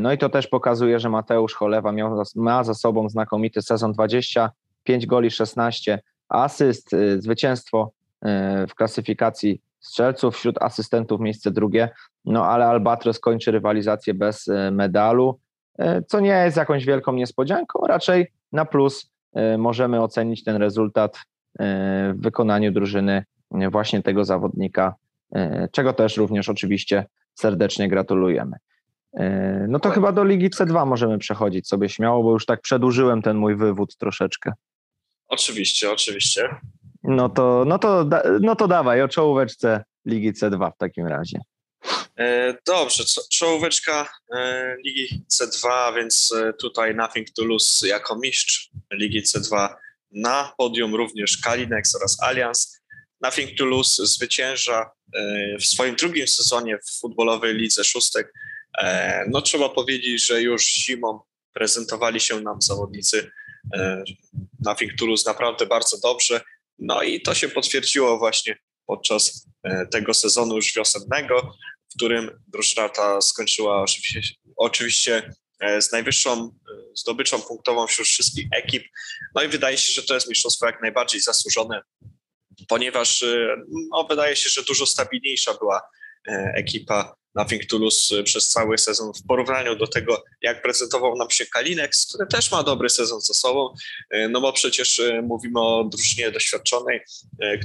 No 0.00 0.12
i 0.12 0.18
to 0.18 0.28
też 0.28 0.46
pokazuje, 0.46 1.00
że 1.00 1.10
Mateusz 1.10 1.54
Cholewa 1.54 1.92
miał, 1.92 2.22
ma 2.36 2.64
za 2.64 2.74
sobą 2.74 3.08
znakomity 3.08 3.62
sezon 3.62 3.92
20 3.92 4.50
5 4.84 5.06
goli, 5.06 5.30
16 5.30 6.00
asyst, 6.28 6.90
zwycięstwo 7.18 7.92
w 8.68 8.74
klasyfikacji 8.76 9.60
strzelców, 9.84 10.36
wśród 10.36 10.62
asystentów 10.62 11.20
miejsce 11.20 11.50
drugie, 11.50 11.88
no 12.24 12.46
ale 12.46 12.66
Albatros 12.66 13.20
kończy 13.20 13.50
rywalizację 13.50 14.14
bez 14.14 14.48
y, 14.48 14.70
medalu, 14.72 15.40
co 16.06 16.20
nie 16.20 16.30
jest 16.30 16.56
jakąś 16.56 16.84
wielką 16.84 17.12
niespodzianką, 17.12 17.86
raczej 17.86 18.32
na 18.52 18.64
plus 18.64 19.10
możemy 19.58 20.02
ocenić 20.02 20.44
ten 20.44 20.56
rezultat 20.56 21.18
w 21.58 22.14
wykonaniu 22.16 22.72
drużyny 22.72 23.24
właśnie 23.50 24.02
tego 24.02 24.24
zawodnika, 24.24 24.94
czego 25.72 25.92
też 25.92 26.16
również 26.16 26.48
oczywiście 26.48 27.06
serdecznie 27.34 27.88
gratulujemy. 27.88 28.56
No 29.68 29.78
to 29.78 29.90
chyba 29.90 30.12
do 30.12 30.24
Ligi 30.24 30.50
C2 30.50 30.86
możemy 30.86 31.18
przechodzić 31.18 31.68
sobie 31.68 31.88
śmiało, 31.88 32.22
bo 32.22 32.32
już 32.32 32.46
tak 32.46 32.60
przedłużyłem 32.60 33.22
ten 33.22 33.36
mój 33.36 33.56
wywód 33.56 33.96
troszeczkę. 33.96 34.52
Oczywiście, 35.28 35.92
oczywiście. 35.92 36.48
No 37.04 37.28
to, 37.28 37.64
no 37.66 37.78
to, 37.78 38.06
no 38.40 38.56
to 38.56 38.68
dawaj 38.68 39.02
o 39.02 39.08
czołóweczce 39.08 39.84
Ligi 40.06 40.32
C2 40.32 40.72
w 40.74 40.78
takim 40.78 41.06
razie. 41.06 41.38
E, 42.18 42.54
dobrze, 42.66 43.04
czołóweczka 43.30 44.08
e, 44.34 44.76
Ligi 44.84 45.24
C2, 45.32 45.94
więc 45.96 46.32
e, 46.36 46.52
tutaj 46.52 46.94
Nothing 46.94 47.30
to 47.30 47.44
Lose 47.44 47.88
jako 47.88 48.18
mistrz 48.18 48.70
Ligi 48.92 49.22
C2 49.22 49.74
na 50.10 50.52
podium 50.58 50.94
również 50.94 51.38
Kalinex 51.38 51.94
oraz 51.94 52.22
Allianz. 52.22 52.80
Nothing 53.20 53.58
to 53.58 53.64
Lose 53.64 54.06
zwycięża 54.06 54.90
w 55.60 55.64
swoim 55.64 55.96
drugim 55.96 56.28
sezonie 56.28 56.78
w 56.78 57.00
futbolowej 57.00 57.54
Lidze 57.54 57.84
Szóstek. 57.84 58.32
No 59.28 59.42
trzeba 59.42 59.68
powiedzieć, 59.68 60.26
że 60.26 60.42
już 60.42 60.64
zimą 60.64 61.20
prezentowali 61.52 62.20
się 62.20 62.40
nam 62.40 62.62
zawodnicy 62.62 63.30
na 64.64 64.74
Toulouse 64.98 65.30
naprawdę 65.30 65.66
bardzo 65.66 65.98
dobrze. 65.98 66.40
No 66.78 67.02
i 67.02 67.20
to 67.20 67.34
się 67.34 67.48
potwierdziło 67.48 68.18
właśnie 68.18 68.58
podczas 68.86 69.48
e, 69.62 69.86
tego 69.86 70.14
sezonu 70.14 70.56
już 70.56 70.74
wiosennego, 70.74 71.56
w 71.90 71.94
którym 71.94 72.30
drużyna 72.48 72.88
ta 72.88 73.20
skończyła 73.20 73.82
oczywiście, 73.82 74.34
oczywiście 74.56 75.30
e, 75.60 75.82
z 75.82 75.92
najwyższą 75.92 76.32
e, 76.32 76.50
zdobyczą 76.94 77.42
punktową 77.42 77.86
wśród 77.86 78.06
wszystkich 78.06 78.46
ekip. 78.56 78.84
No 79.34 79.42
i 79.42 79.48
wydaje 79.48 79.78
się, 79.78 79.92
że 79.92 80.02
to 80.02 80.14
jest 80.14 80.28
mistrzostwo 80.28 80.66
jak 80.66 80.82
najbardziej 80.82 81.20
zasłużone 81.20 81.80
ponieważ 82.68 83.24
no, 83.90 84.04
wydaje 84.10 84.36
się, 84.36 84.50
że 84.50 84.62
dużo 84.62 84.86
stabilniejsza 84.86 85.54
była 85.54 85.82
ekipa 86.54 87.14
Nothing 87.34 87.66
to 87.66 87.78
Lose 87.78 88.22
przez 88.22 88.48
cały 88.48 88.78
sezon 88.78 89.12
w 89.12 89.26
porównaniu 89.26 89.76
do 89.76 89.86
tego, 89.86 90.24
jak 90.42 90.62
prezentował 90.62 91.16
nam 91.16 91.30
się 91.30 91.46
Kalinex, 91.46 92.06
który 92.06 92.26
też 92.26 92.50
ma 92.50 92.62
dobry 92.62 92.90
sezon 92.90 93.20
za 93.20 93.34
sobą, 93.34 93.74
no 94.30 94.40
bo 94.40 94.52
przecież 94.52 95.00
mówimy 95.22 95.60
o 95.60 95.84
drużynie 95.92 96.30
doświadczonej, 96.30 97.00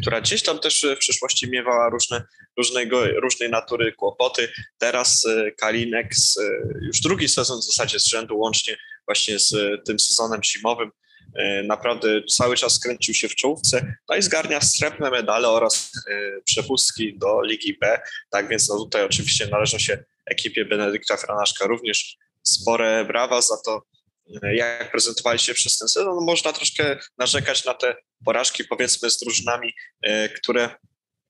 która 0.01 0.21
gdzieś 0.21 0.43
tam 0.43 0.59
też 0.59 0.85
w 0.95 0.97
przyszłości 0.97 1.49
miewała 1.49 1.89
różne, 1.89 2.23
różnego, 2.57 3.05
różnej 3.07 3.49
natury 3.49 3.93
kłopoty. 3.93 4.51
Teraz 4.77 5.27
Kalinex 5.57 6.39
już 6.81 7.01
drugi 7.01 7.29
sezon 7.29 7.59
w 7.59 7.63
zasadzie 7.63 7.99
z 7.99 8.05
rzędu 8.05 8.37
łącznie 8.37 8.77
właśnie 9.07 9.39
z 9.39 9.55
tym 9.85 9.99
sezonem 9.99 10.43
zimowym 10.43 10.91
naprawdę 11.63 12.23
cały 12.23 12.55
czas 12.55 12.79
kręcił 12.79 13.13
się 13.13 13.29
w 13.29 13.35
czołówce, 13.35 13.95
no 14.09 14.15
i 14.15 14.21
zgarnia 14.21 14.61
srebrne 14.61 15.11
medale 15.11 15.49
oraz 15.49 15.91
e, 16.07 16.41
przepustki 16.41 17.17
do 17.17 17.41
Ligi 17.41 17.77
B, 17.81 17.99
tak 18.29 18.49
więc 18.49 18.69
no 18.69 18.77
tutaj 18.77 19.03
oczywiście 19.03 19.47
należą 19.47 19.79
się 19.79 20.03
ekipie 20.25 20.65
Benedykta 20.65 21.17
Franaszka 21.17 21.67
również 21.67 22.17
spore 22.43 23.05
brawa 23.05 23.41
za 23.41 23.57
to, 23.65 23.81
e, 24.43 24.55
jak 24.55 24.91
prezentowali 24.91 25.39
się 25.39 25.53
przez 25.53 25.77
ten 25.77 25.87
sezon. 25.87 26.15
No, 26.15 26.21
można 26.21 26.53
troszkę 26.53 26.99
narzekać 27.17 27.65
na 27.65 27.73
te 27.73 27.95
porażki, 28.25 28.63
powiedzmy, 28.63 29.09
z 29.09 29.19
drużynami, 29.19 29.73
które 30.35 30.69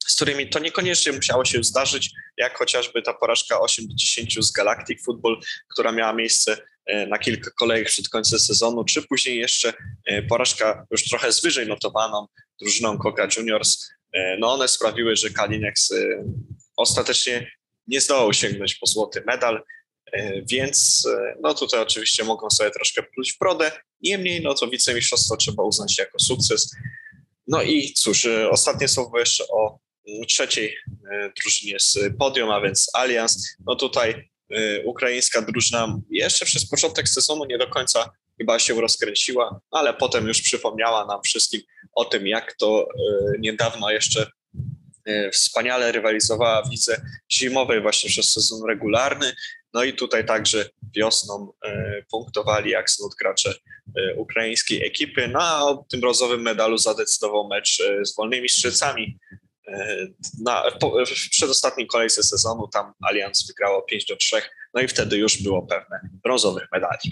z 0.08 0.16
którymi 0.16 0.50
to 0.50 0.60
niekoniecznie 0.60 1.12
musiało 1.12 1.46
się 1.46 1.64
zdarzyć, 1.64 2.10
jak 2.38 2.58
chociażby 2.58 3.02
ta 3.02 3.14
porażka 3.14 3.60
8 3.60 3.88
do 3.88 3.94
10 3.96 4.38
z 4.40 4.52
Galactic 4.52 5.06
Football, 5.06 5.40
która 5.70 5.92
miała 5.92 6.14
miejsce 6.14 6.58
E, 6.79 6.79
na 7.08 7.18
kilka 7.18 7.52
kolejek 7.52 7.88
przed 7.88 8.10
końcem 8.10 8.40
sezonu, 8.40 8.84
czy 8.84 9.02
później 9.02 9.38
jeszcze 9.38 9.74
e, 10.06 10.22
porażka 10.22 10.86
już 10.92 11.04
trochę 11.04 11.32
z 11.32 11.42
wyżej 11.42 11.68
notowaną 11.68 12.28
drużyną 12.62 12.98
Coca 12.98 13.28
Juniors. 13.38 13.90
E, 14.14 14.38
no 14.38 14.54
one 14.54 14.68
sprawiły, 14.68 15.16
że 15.16 15.30
Kalinex 15.30 15.94
ostatecznie 16.78 17.52
nie 17.88 18.02
zdołał 18.02 18.34
sięgnąć 18.34 18.76
po 18.76 18.86
złoty 18.86 19.24
medal, 19.28 19.64
więc 20.52 21.08
no 21.42 21.54
tutaj 21.54 21.80
oczywiście 21.82 22.24
mogą 22.24 22.50
sobie 22.50 22.72
troszkę 22.72 23.04
pluć 23.04 23.34
w 23.34 23.40
brodę. 23.40 23.72
Niemniej 24.02 24.42
no 24.42 24.54
to 24.54 24.68
wicemistrzostwo 24.68 25.38
trzeba 25.38 25.64
uznać 25.64 25.98
jako 25.98 26.20
sukces. 26.20 26.76
No 27.48 27.62
i 27.62 27.94
cóż, 27.94 28.28
ostatnie 28.50 28.88
słowo 28.88 29.20
jeszcze 29.20 29.44
o 29.48 29.80
trzeciej 30.28 30.76
drużynie 31.42 31.80
z 31.80 32.00
podium, 32.20 32.52
a 32.52 32.62
więc 32.62 32.90
Allianz. 32.94 33.56
No 33.66 33.76
tutaj 33.76 34.30
ukraińska 34.86 35.42
drużyna 35.42 36.00
jeszcze 36.10 36.46
przez 36.46 36.70
początek 36.70 37.10
sezonu 37.10 37.46
nie 37.46 37.58
do 37.58 37.68
końca 37.68 38.10
chyba 38.40 38.60
się 38.60 38.82
rozkręciła, 38.82 39.62
ale 39.72 39.94
potem 39.94 40.28
już 40.28 40.42
przypomniała 40.42 41.06
nam 41.06 41.22
wszystkim 41.24 41.62
o 41.94 42.06
tym, 42.06 42.28
jak 42.28 42.56
to 42.56 42.88
y, 43.36 43.40
niedawno 43.40 43.92
jeszcze 43.92 44.32
y, 45.10 45.30
wspaniale 45.32 45.92
rywalizowała 45.92 46.64
w 46.64 46.72
lidze 46.72 47.02
zimowej 47.32 47.82
właśnie 47.82 48.10
przez 48.10 48.34
sezon 48.34 48.60
regularny. 48.68 49.34
No 49.74 49.84
i 49.84 49.94
tutaj 49.94 50.26
także 50.26 50.70
wiosną 50.96 51.54
punktowali 52.12 52.72
jak 52.72 52.90
znów 52.90 53.14
gracze 53.20 53.54
ukraińskiej 54.16 54.86
ekipy. 54.86 55.28
No 55.28 55.40
o 55.40 55.86
tym 55.90 56.02
brązowym 56.02 56.42
medalu 56.42 56.78
zadecydował 56.78 57.48
mecz 57.48 57.82
z 58.04 58.16
wolnymi 58.16 58.50
strzelcami 58.50 59.18
na, 60.44 60.64
po, 60.80 60.92
w 61.06 61.30
przedostatniej 61.30 61.88
kolejce 61.88 62.24
sezonu 62.24 62.68
tam 62.68 62.94
Allianz 63.02 63.48
wygrało 63.48 63.82
5 63.82 64.06
do 64.06 64.16
3, 64.16 64.42
no 64.74 64.82
i 64.82 64.88
wtedy 64.88 65.18
już 65.18 65.44
było 65.44 65.62
pewne 65.62 66.00
brązowych 66.24 66.68
medali. 66.72 67.12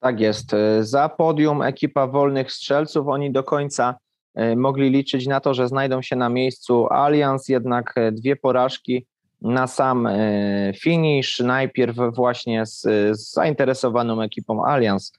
Tak 0.00 0.20
jest. 0.20 0.50
Za 0.80 1.08
podium 1.08 1.62
ekipa 1.62 2.06
wolnych 2.06 2.52
strzelców, 2.52 3.08
oni 3.08 3.32
do 3.32 3.44
końca 3.44 3.94
e, 4.34 4.56
mogli 4.56 4.90
liczyć 4.90 5.26
na 5.26 5.40
to, 5.40 5.54
że 5.54 5.68
znajdą 5.68 6.02
się 6.02 6.16
na 6.16 6.28
miejscu 6.28 6.86
Allianz, 6.86 7.48
jednak 7.48 7.92
e, 7.96 8.12
dwie 8.12 8.36
porażki 8.36 9.06
na 9.42 9.66
sam 9.66 10.06
e, 10.06 10.72
finish, 10.80 11.38
najpierw 11.38 11.96
właśnie 12.14 12.66
z, 12.66 12.80
z 13.12 13.32
zainteresowaną 13.32 14.22
ekipą 14.22 14.64
Allianz 14.64 15.12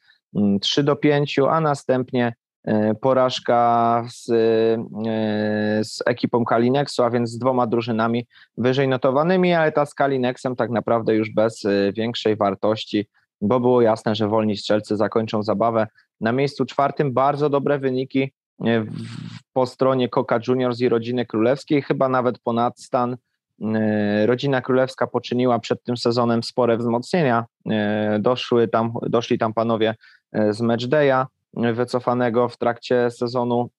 3 0.61 0.83
do 0.83 0.95
5, 0.95 1.39
a 1.49 1.61
następnie 1.61 2.33
E, 2.33 2.35
porażka 3.01 4.03
z, 4.09 4.29
e, 4.29 4.33
z 5.83 6.03
ekipą 6.05 6.45
Kalinexu, 6.45 7.03
a 7.03 7.09
więc 7.09 7.29
z 7.29 7.37
dwoma 7.37 7.67
drużynami 7.67 8.27
wyżej 8.57 8.87
notowanymi, 8.87 9.53
ale 9.53 9.71
ta 9.71 9.85
z 9.85 9.93
Kalinexem 9.93 10.55
tak 10.55 10.69
naprawdę 10.69 11.15
już 11.15 11.33
bez 11.33 11.65
e, 11.65 11.93
większej 11.93 12.35
wartości, 12.35 13.07
bo 13.41 13.59
było 13.59 13.81
jasne, 13.81 14.15
że 14.15 14.27
wolni 14.27 14.57
strzelcy 14.57 14.97
zakończą 14.97 15.43
zabawę. 15.43 15.87
Na 16.21 16.31
miejscu 16.31 16.65
czwartym 16.65 17.13
bardzo 17.13 17.49
dobre 17.49 17.79
wyniki 17.79 18.33
po 19.53 19.65
stronie 19.65 20.09
Coca 20.09 20.39
Juniors 20.47 20.79
i 20.79 20.89
rodziny 20.89 21.25
królewskiej, 21.25 21.81
chyba 21.81 22.09
nawet 22.09 22.39
ponad 22.39 22.79
stan. 22.79 23.17
Rodzina 24.25 24.61
królewska 24.61 25.07
poczyniła 25.07 25.59
przed 25.59 25.83
tym 25.83 25.97
sezonem 25.97 26.43
spore 26.43 26.77
wzmocnienia. 26.77 27.45
Doszły 28.19 28.67
tam, 28.67 28.93
doszli 29.01 29.37
tam 29.37 29.53
panowie 29.53 29.95
z 30.33 30.61
Matchday'a 30.61 31.25
wycofanego 31.53 32.49
w 32.49 32.57
trakcie 32.57 33.11
sezonu 33.11 33.69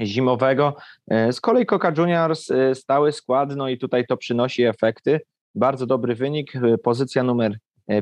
zimowego. 0.00 0.76
E, 1.10 1.32
z 1.32 1.40
kolei 1.40 1.66
Coca 1.66 1.92
Juniors 1.98 2.50
e, 2.50 2.74
stały 2.74 3.12
skład, 3.12 3.56
no 3.56 3.68
i 3.68 3.78
tutaj 3.78 4.06
to 4.06 4.16
przynosi 4.16 4.62
efekty. 4.62 5.20
Bardzo 5.54 5.86
dobry 5.86 6.14
wynik, 6.14 6.56
e, 6.56 6.78
pozycja 6.78 7.22
numer 7.22 7.58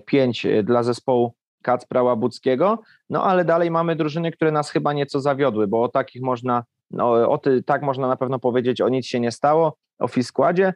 5 0.07 0.47
dla 0.64 0.83
zespołu 0.83 1.35
Kacpra 1.62 2.03
Łabuckiego, 2.03 2.79
no 3.11 3.25
ale 3.25 3.44
dalej 3.44 3.71
mamy 3.71 3.97
drużyny, 3.97 4.33
które 4.33 4.53
nas 4.53 4.71
chyba 4.71 4.92
nieco 4.92 5.21
zawiodły, 5.21 5.66
bo 5.66 5.83
o 5.83 5.88
takich 5.88 6.23
można, 6.23 6.64
no, 6.90 7.31
o 7.31 7.38
ty, 7.38 7.62
tak 7.62 7.83
można 7.83 8.09
na 8.09 8.16
pewno 8.16 8.38
powiedzieć, 8.38 8.81
o 8.81 8.88
nic 8.88 9.07
się 9.07 9.21
nie 9.21 9.33
stało, 9.33 9.77
o 9.99 10.09
Fiskładzie, 10.09 10.75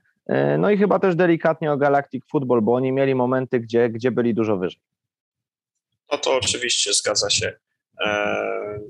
no 0.58 0.70
i 0.70 0.78
chyba 0.78 0.98
też 0.98 1.16
delikatnie 1.16 1.72
o 1.72 1.76
Galactic 1.76 2.24
Football, 2.30 2.62
bo 2.62 2.74
oni 2.74 2.92
mieli 2.92 3.14
momenty, 3.14 3.60
gdzie, 3.60 3.88
gdzie 3.88 4.10
byli 4.10 4.34
dużo 4.34 4.56
wyżej. 4.56 4.80
No 6.12 6.18
to 6.18 6.36
oczywiście 6.36 6.92
zgadza 6.92 7.30
się. 7.30 7.52
E, 8.00 8.80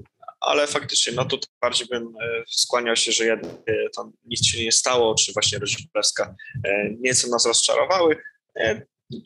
ale 0.40 0.66
faktycznie, 0.66 1.12
no 1.12 1.24
to 1.24 1.38
bardziej 1.60 1.88
bym 1.88 2.02
e, 2.02 2.42
skłaniał 2.46 2.96
się, 2.96 3.12
że 3.12 3.24
jednak 3.24 3.52
e, 3.66 3.90
tam 3.96 4.12
nic 4.24 4.46
się 4.46 4.64
nie 4.64 4.72
stało, 4.72 5.14
czy 5.14 5.32
właśnie 5.32 5.58
rodzina 5.58 5.88
nieco 7.00 7.28
nas 7.28 7.46
rozczarowały, 7.46 8.16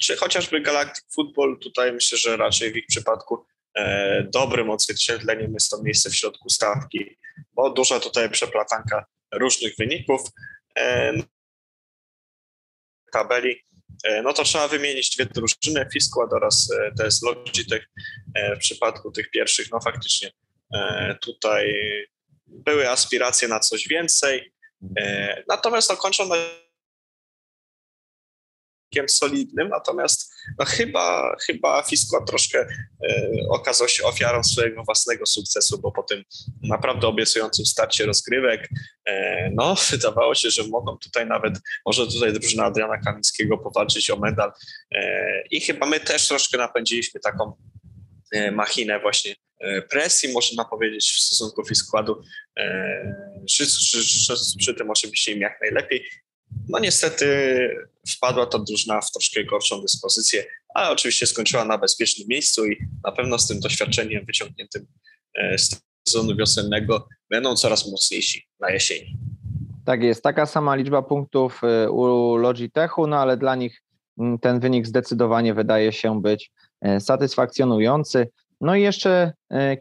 czy 0.02 0.16
chociażby 0.16 0.60
Galactic 0.60 1.04
Football, 1.14 1.58
tutaj 1.58 1.92
myślę, 1.92 2.18
że 2.18 2.36
raczej 2.36 2.72
w 2.72 2.76
ich 2.76 2.86
przypadku 2.86 3.44
dobrym 4.24 4.70
odzwierciedleniem 4.70 5.52
jest 5.54 5.70
to 5.70 5.82
miejsce 5.82 6.10
w 6.10 6.16
środku 6.16 6.50
stawki, 6.50 7.16
bo 7.52 7.70
duża 7.70 8.00
tutaj 8.00 8.30
przeplatanka 8.30 9.04
różnych 9.34 9.76
wyników 9.78 10.20
tabeli 13.12 13.56
no 14.24 14.32
to 14.32 14.44
trzeba 14.44 14.68
wymienić 14.68 15.16
dwie 15.16 15.26
drużyny, 15.26 15.86
Fisquad 15.92 16.32
oraz 16.32 16.68
e, 16.70 16.92
TS 16.94 17.22
Logitech. 17.22 17.88
E, 18.34 18.56
w 18.56 18.58
przypadku 18.58 19.10
tych 19.10 19.30
pierwszych, 19.30 19.70
no 19.72 19.80
faktycznie 19.80 20.30
tutaj 21.20 21.74
były 22.46 22.90
aspiracje 22.90 23.48
na 23.48 23.60
coś 23.60 23.88
więcej, 23.88 24.52
natomiast 25.48 25.90
no, 25.90 25.96
kończą 25.96 26.28
na 26.28 26.36
solidnym, 29.08 29.68
natomiast 29.68 30.34
no 30.58 30.64
chyba, 30.64 31.36
chyba 31.46 31.82
Fiskła 31.82 32.24
troszkę 32.24 32.58
e, 32.58 33.30
okazał 33.50 33.88
się 33.88 34.04
ofiarą 34.04 34.44
swojego 34.44 34.82
własnego 34.84 35.26
sukcesu, 35.26 35.78
bo 35.78 35.92
po 35.92 36.02
tym 36.02 36.22
naprawdę 36.62 37.06
obiecującym 37.06 37.66
starcie 37.66 38.06
rozgrywek, 38.06 38.68
e, 39.04 39.50
no 39.50 39.74
wydawało 39.90 40.34
się, 40.34 40.50
że 40.50 40.62
mogą 40.68 40.96
tutaj 40.98 41.26
nawet, 41.26 41.54
może 41.86 42.06
tutaj 42.06 42.32
drużyna 42.32 42.64
Adriana 42.64 42.98
Kamińskiego 42.98 43.58
powalczyć 43.58 44.10
o 44.10 44.16
medal 44.16 44.52
e, 44.94 45.42
i 45.50 45.60
chyba 45.60 45.86
my 45.86 46.00
też 46.00 46.28
troszkę 46.28 46.58
napędziliśmy 46.58 47.20
taką 47.20 47.52
e, 48.32 48.50
machinę 48.50 49.00
właśnie 49.00 49.34
e, 49.60 49.82
presji, 49.82 50.32
można 50.32 50.64
powiedzieć, 50.64 51.12
w 51.12 51.20
stosunku 51.20 51.64
Fiskładu. 51.64 52.22
Życzę, 53.50 54.00
życzę 54.00 54.34
przy 54.58 54.74
tym 54.74 54.90
oczywiście 54.90 55.32
im 55.32 55.40
jak 55.40 55.60
najlepiej 55.60 56.04
no 56.68 56.78
niestety 56.78 57.26
wpadła 58.08 58.46
ta 58.46 58.58
drużyna 58.58 59.00
w 59.00 59.10
troszkę 59.10 59.44
gorszą 59.44 59.80
dyspozycję, 59.80 60.44
ale 60.74 60.90
oczywiście 60.90 61.26
skończyła 61.26 61.64
na 61.64 61.78
bezpiecznym 61.78 62.28
miejscu 62.28 62.66
i 62.66 62.76
na 63.04 63.12
pewno 63.12 63.38
z 63.38 63.48
tym 63.48 63.60
doświadczeniem 63.60 64.24
wyciągniętym 64.24 64.86
e, 65.34 65.58
z 65.58 65.80
sezonu 66.08 66.36
wiosennego 66.36 67.08
będą 67.30 67.56
coraz 67.56 67.90
mocniejsi 67.90 68.48
na 68.60 68.70
jesieni. 68.70 69.16
Tak 69.84 70.02
jest, 70.02 70.22
taka 70.22 70.46
sama 70.46 70.74
liczba 70.74 71.02
punktów 71.02 71.60
e, 71.64 71.90
u 71.90 72.36
Logitechu, 72.36 73.06
no 73.06 73.16
ale 73.16 73.36
dla 73.36 73.54
nich 73.54 73.82
mm, 74.18 74.38
ten 74.38 74.60
wynik 74.60 74.86
zdecydowanie 74.86 75.54
wydaje 75.54 75.92
się 75.92 76.22
być 76.22 76.50
e, 76.80 77.00
satysfakcjonujący. 77.00 78.28
No 78.60 78.74
i 78.76 78.82
jeszcze 78.82 79.32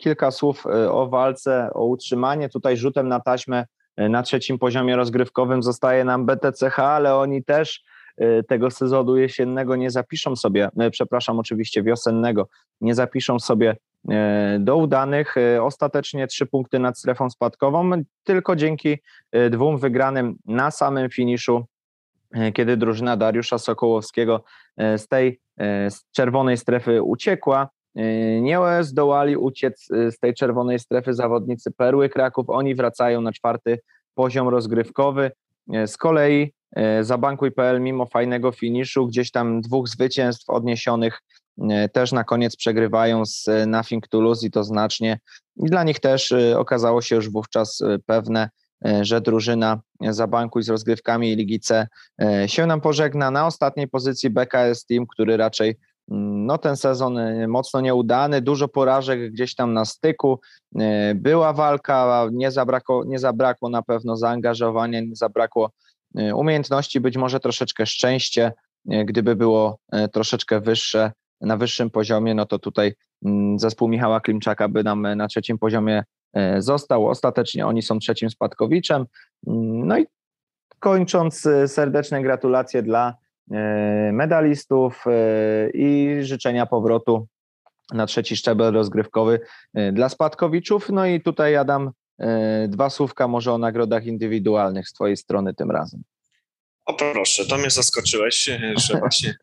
kilka 0.02 0.32
słów 0.32 0.66
o 0.90 1.10
walce 1.10 1.70
o 1.74 1.86
utrzymanie. 1.86 2.50
Tutaj 2.50 2.78
rzutem 2.78 3.08
na 3.08 3.20
taśmę 3.20 3.66
na 3.98 4.24
trzecim 4.24 4.60
poziomie 4.60 4.96
rozgrywkowym 4.96 5.64
zostaje 5.64 6.04
nam 6.04 6.26
BTCH, 6.26 6.80
ale 6.80 7.16
oni 7.16 7.44
też 7.44 7.84
y, 8.22 8.44
tego 8.48 8.72
sezonu 8.72 9.18
jesiennego 9.18 9.76
nie 9.76 9.92
zapiszą 9.92 10.36
sobie, 10.36 10.70
y, 10.82 10.92
przepraszam, 10.92 11.40
oczywiście 11.40 11.84
wiosennego, 11.84 12.48
nie 12.82 12.96
zapiszą 12.96 13.40
sobie 13.40 13.76
do 14.60 14.78
udanych. 14.78 15.36
Ostatecznie 15.62 16.28
trzy 16.28 16.46
punkty 16.46 16.80
nad 16.80 17.00
strefą 17.00 17.30
spadkową, 17.30 17.92
tylko 18.24 18.56
dzięki 18.56 18.98
dwóm 19.50 19.78
wygranym 19.78 20.36
na 20.46 20.72
samym 20.72 21.10
finiszu, 21.10 21.66
kiedy 22.54 22.78
drużyna 22.78 23.18
Dariusza 23.18 23.58
Sokołowskiego 23.58 24.44
z 24.78 25.08
tej 25.08 25.40
z 25.90 26.12
czerwonej 26.12 26.58
strefy 26.58 27.04
uciekła. 27.04 27.70
Nie 28.42 28.60
zdołali 28.82 29.38
uciec 29.38 29.88
z 29.90 30.20
tej 30.20 30.34
czerwonej 30.34 30.80
strefy 30.80 31.14
zawodnicy 31.14 31.72
Perły 31.72 32.10
Kraków. 32.10 32.50
Oni 32.50 32.76
wracają 32.76 33.22
na 33.22 33.32
czwarty 33.32 33.80
poziom 34.14 34.48
rozgrywkowy. 34.48 35.32
Z 35.86 35.98
kolei 35.98 36.54
Zabankuj.pl 37.02 37.82
mimo 37.82 38.06
fajnego 38.06 38.52
finiszu, 38.52 39.08
gdzieś 39.08 39.32
tam 39.32 39.62
dwóch 39.62 39.88
zwycięstw 39.88 40.50
odniesionych 40.50 41.22
też 41.92 42.12
na 42.12 42.24
koniec 42.24 42.56
przegrywają 42.56 43.26
z 43.26 43.48
e, 43.48 43.66
Nothing 43.66 44.08
to 44.08 44.22
Lose 44.22 44.48
i 44.48 44.52
to 44.52 44.64
znacznie. 44.64 45.20
I 45.56 45.70
dla 45.70 45.84
nich 45.84 46.00
też 46.00 46.32
e, 46.32 46.60
okazało 46.60 47.02
się 47.02 47.16
już 47.16 47.30
wówczas 47.30 47.84
pewne, 48.06 48.50
że 49.02 49.22
drużyna 49.22 49.82
Zabankuj 50.02 50.64
z 50.64 50.70
rozgrywkami 50.70 51.36
Ligi 51.36 51.60
C 51.60 51.88
się 52.46 52.66
nam 52.66 52.82
pożegna. 52.82 53.32
Na 53.32 53.48
ostatniej 53.48 53.88
pozycji 53.88 54.30
BKS 54.30 54.86
Team, 54.86 55.06
który 55.08 55.38
raczej 55.38 55.76
no, 56.08 56.58
ten 56.58 56.78
sezon 56.78 57.18
mocno 57.48 57.82
nieudany, 57.82 58.42
dużo 58.42 58.68
porażek 58.68 59.32
gdzieś 59.32 59.56
tam 59.56 59.74
na 59.74 59.86
styku. 59.86 60.40
Była 61.16 61.54
walka, 61.54 62.28
nie 62.32 62.52
zabrakło, 62.52 63.04
nie 63.06 63.20
zabrakło 63.20 63.70
na 63.70 63.82
pewno 63.82 64.18
zaangażowania, 64.18 65.00
nie 65.00 65.16
zabrakło 65.16 65.72
umiejętności, 66.36 67.00
być 67.00 67.18
może 67.18 67.40
troszeczkę 67.40 67.86
szczęście, 67.86 68.54
gdyby 68.86 69.36
było 69.36 69.80
troszeczkę 70.12 70.62
wyższe, 70.62 71.12
na 71.42 71.58
wyższym 71.58 71.90
poziomie, 71.90 72.36
no 72.36 72.46
to 72.46 72.60
tutaj 72.60 72.94
mm, 73.26 73.60
zespół 73.60 73.88
Michała 73.88 74.20
Klimczaka 74.20 74.70
by 74.70 74.84
nam 74.84 75.02
na 75.16 75.28
trzecim 75.28 75.58
poziomie 75.58 76.04
e, 76.34 76.62
został. 76.62 77.08
Ostatecznie 77.08 77.68
oni 77.68 77.82
są 77.82 78.00
trzecim 78.00 78.30
spadkowiczem. 78.30 79.06
Mm, 79.48 79.88
no 79.88 80.00
i 80.00 80.06
kończąc, 80.80 81.46
e, 81.46 81.68
serdeczne 81.68 82.22
gratulacje 82.22 82.84
dla 82.84 83.10
e, 83.10 83.16
medalistów 84.12 85.06
i 85.74 86.18
życzenia 86.22 86.66
powrotu 86.66 87.28
na 87.94 88.06
trzeci 88.06 88.36
szczebel 88.36 88.74
rozgrywkowy 88.74 89.40
dla 89.94 90.10
spadkowiczów. 90.10 90.90
No 90.90 91.06
i 91.06 91.22
tutaj 91.22 91.56
Adam, 91.56 91.92
dwa 92.68 92.90
słówka 92.90 93.28
może 93.28 93.54
o 93.54 93.58
nagrodach 93.58 94.06
indywidualnych 94.06 94.90
z 94.90 94.94
Twojej 94.94 95.18
strony 95.18 95.54
tym 95.54 95.72
razem. 95.72 96.02
O 96.86 96.94
proszę, 96.94 97.46
to 97.46 97.58
mnie 97.58 97.70
zaskoczyłeś, 97.70 98.50
że 98.76 98.98
właśnie, 99.00 99.36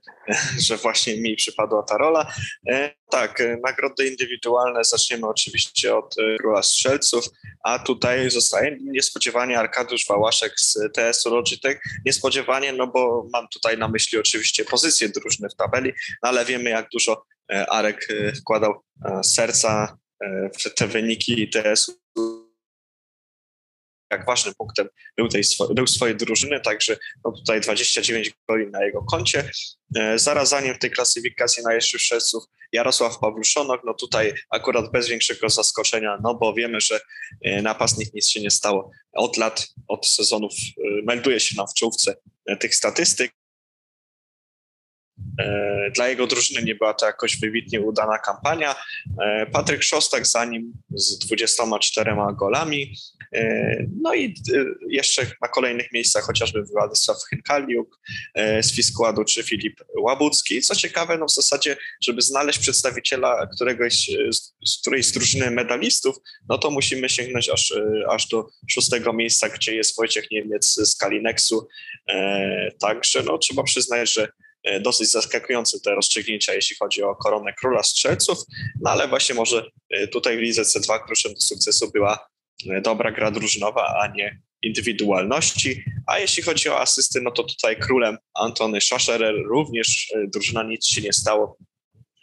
że 0.59 0.77
właśnie 0.77 1.21
mi 1.21 1.37
przypadła 1.37 1.83
ta 1.83 1.99
rola. 1.99 2.33
E, 2.71 2.95
tak, 3.11 3.41
e, 3.41 3.57
nagrody 3.65 4.09
indywidualne 4.09 4.85
zaczniemy 4.85 5.27
oczywiście 5.27 5.97
od 5.97 6.15
e, 6.19 6.37
Króla 6.39 6.63
Strzelców, 6.63 7.25
a 7.65 7.79
tutaj 7.79 8.31
zostaje 8.31 8.79
niespodziewanie 8.81 9.59
Arkadiusz 9.59 10.07
Wałaszek 10.09 10.53
z 10.57 10.79
TS-u 10.95 11.31
Logitech. 11.31 11.81
Niespodziewanie, 12.07 12.73
no 12.73 12.87
bo 12.87 13.27
mam 13.33 13.49
tutaj 13.49 13.79
na 13.79 13.89
myśli 13.89 14.19
oczywiście 14.19 14.65
pozycję 14.65 15.09
drużyny 15.09 15.49
w 15.49 15.55
tabeli, 15.55 15.93
no 16.23 16.29
ale 16.29 16.45
wiemy 16.45 16.71
jak 16.71 16.89
dużo 16.93 17.25
Arek 17.69 18.09
wkładał 18.41 18.83
serca 19.25 19.99
w 20.61 20.75
te 20.75 20.87
wyniki 20.87 21.51
TS-u 21.51 22.02
jak 24.13 24.27
ważnym 24.27 24.55
punktem 24.55 24.89
był, 25.17 25.29
tej, 25.29 25.43
był 25.75 25.87
swojej 25.87 26.17
drużyny, 26.17 26.61
także 26.61 26.97
no 27.25 27.33
tutaj 27.33 27.61
29 27.61 28.33
goli 28.49 28.67
na 28.67 28.85
jego 28.85 29.03
koncie. 29.03 29.51
E, 29.97 30.19
zaraz 30.19 30.49
za 30.49 30.61
nim 30.61 30.75
w 30.75 30.79
tej 30.79 30.91
klasyfikacji 30.91 31.63
najlepszych 31.65 32.01
strzelców 32.01 32.45
Jarosław 32.73 33.19
Pawluszonok, 33.19 33.81
no 33.85 33.95
tutaj 33.95 34.35
akurat 34.51 34.93
bez 34.93 35.09
większego 35.09 35.49
zaskoczenia, 35.49 36.19
no 36.23 36.35
bo 36.35 36.55
wiemy, 36.55 36.81
że 36.81 37.01
e, 37.43 37.63
napastnik 37.63 38.15
nic 38.15 38.29
się 38.29 38.41
nie 38.41 38.51
stało. 38.51 38.91
Od 39.13 39.37
lat, 39.37 39.69
od 39.89 40.07
sezonów 40.07 40.53
e, 40.53 40.83
melduje 41.03 41.41
się 41.41 41.57
nam 41.57 41.67
w 41.67 41.75
czołówce 41.75 42.17
tych 42.61 42.75
statystyk. 42.75 43.33
E, 45.39 45.91
dla 45.91 46.09
jego 46.09 46.27
drużyny 46.27 46.63
nie 46.63 46.75
była 46.75 46.95
to 46.95 47.07
jakoś 47.07 47.41
wybitnie 47.41 47.81
udana 47.81 48.19
kampania. 48.19 48.75
E, 49.23 49.47
Patryk 49.47 49.83
Szostak 49.83 50.27
za 50.27 50.45
nim 50.45 50.73
z 50.95 51.19
24 51.19 52.17
golami. 52.39 52.97
E, 53.35 53.77
no 54.03 54.15
i 54.15 54.35
jeszcze 54.89 55.27
na 55.43 55.49
kolejnych 55.49 55.93
miejscach 55.93 56.25
chociażby 56.25 56.63
Władysław 56.63 57.17
Chynkaliuk 57.31 58.01
z 58.63 58.73
Fiskładu 58.73 59.25
czy 59.25 59.43
Filip 59.43 59.81
Łabucki. 59.99 60.63
Co 60.63 60.75
ciekawe, 60.75 61.19
no 61.19 61.27
w 61.27 61.35
zasadzie, 61.35 61.77
żeby 62.05 62.23
znaleźć 62.23 62.59
przedstawiciela 62.59 63.47
któregoś 63.47 64.11
z 64.67 64.81
którejś 64.81 65.07
z 65.07 65.13
drużyny 65.13 65.51
medalistów, 65.51 66.17
no 66.49 66.59
to 66.59 66.71
musimy 66.71 67.09
sięgnąć 67.09 67.49
aż, 67.49 67.75
aż 68.09 68.29
do 68.29 68.49
szóstego 68.71 69.13
miejsca, 69.13 69.49
gdzie 69.49 69.75
jest 69.75 69.97
Wojciech 69.97 70.31
Niemiec 70.31 70.67
z 70.67 70.97
Kalinexu. 70.97 71.69
Także 72.81 73.23
no, 73.23 73.39
trzeba 73.39 73.63
przyznać, 73.63 74.13
że 74.13 74.29
dosyć 74.81 75.11
zaskakujące 75.11 75.81
te 75.81 75.95
rozstrzygnięcia, 75.95 76.55
jeśli 76.55 76.77
chodzi 76.77 77.03
o 77.03 77.15
koronę 77.15 77.53
króla 77.53 77.83
strzelców, 77.83 78.39
no 78.81 78.91
ale 78.91 79.09
właśnie 79.09 79.35
może 79.35 79.71
e, 79.91 80.09
tutaj 80.09 80.37
w 80.37 80.41
lidze 80.41 80.63
C2 80.63 81.05
kluczem 81.07 81.35
do 81.35 81.41
sukcesu 81.41 81.91
była 81.91 82.29
e, 82.71 82.81
dobra 82.81 83.13
gra 83.13 83.31
drużynowa, 83.31 83.87
a 84.03 84.07
nie 84.07 84.41
indywidualności. 84.63 85.85
A 86.07 86.19
jeśli 86.19 86.43
chodzi 86.43 86.69
o 86.69 86.81
asysty, 86.81 87.21
no 87.21 87.31
to 87.31 87.43
tutaj 87.43 87.77
królem 87.77 88.19
Antony 88.35 88.81
Schascherer 88.81 89.35
również 89.47 90.13
drużyna 90.33 90.63
nic 90.63 90.87
się 90.87 91.01
nie 91.01 91.13
stało. 91.13 91.57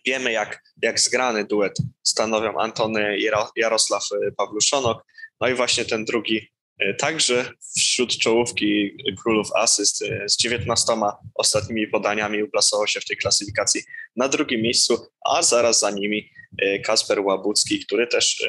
Wiemy, 0.05 0.31
jak, 0.31 0.63
jak 0.81 0.99
zgrany 0.99 1.45
duet 1.45 1.77
stanowią 2.03 2.59
Antony 2.59 3.17
Jarosław 3.55 4.03
Pawluszonok. 4.37 5.05
No 5.41 5.47
i 5.47 5.53
właśnie 5.53 5.85
ten 5.85 6.05
drugi 6.05 6.49
E, 6.58 6.58
także 6.97 7.45
wśród 7.77 8.17
czołówki 8.17 8.97
królów 9.23 9.47
asyst 9.55 10.01
e, 10.01 10.29
z 10.29 10.37
19 10.37 10.93
ostatnimi 11.35 11.87
podaniami 11.87 12.43
uplasował 12.43 12.87
się 12.87 12.99
w 12.99 13.05
tej 13.05 13.17
klasyfikacji 13.17 13.81
na 14.15 14.29
drugim 14.29 14.61
miejscu, 14.61 14.97
a 15.25 15.41
zaraz 15.41 15.79
za 15.79 15.91
nimi 15.91 16.29
e, 16.61 16.79
Kasper 16.79 17.19
Łabucki, 17.19 17.79
który 17.85 18.07
też 18.07 18.47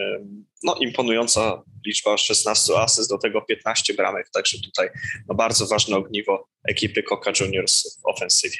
no, 0.62 0.74
imponująca 0.80 1.62
liczba 1.86 2.16
16 2.16 2.72
asyst, 2.78 3.10
do 3.10 3.18
tego 3.18 3.42
15 3.42 3.94
bramek, 3.94 4.30
także 4.32 4.58
tutaj 4.64 4.88
no, 5.28 5.34
bardzo 5.34 5.66
ważne 5.66 5.96
ogniwo 5.96 6.48
ekipy 6.68 7.02
Coca 7.02 7.30
Juniors 7.40 8.00
w 8.02 8.06
ofensywie. 8.06 8.58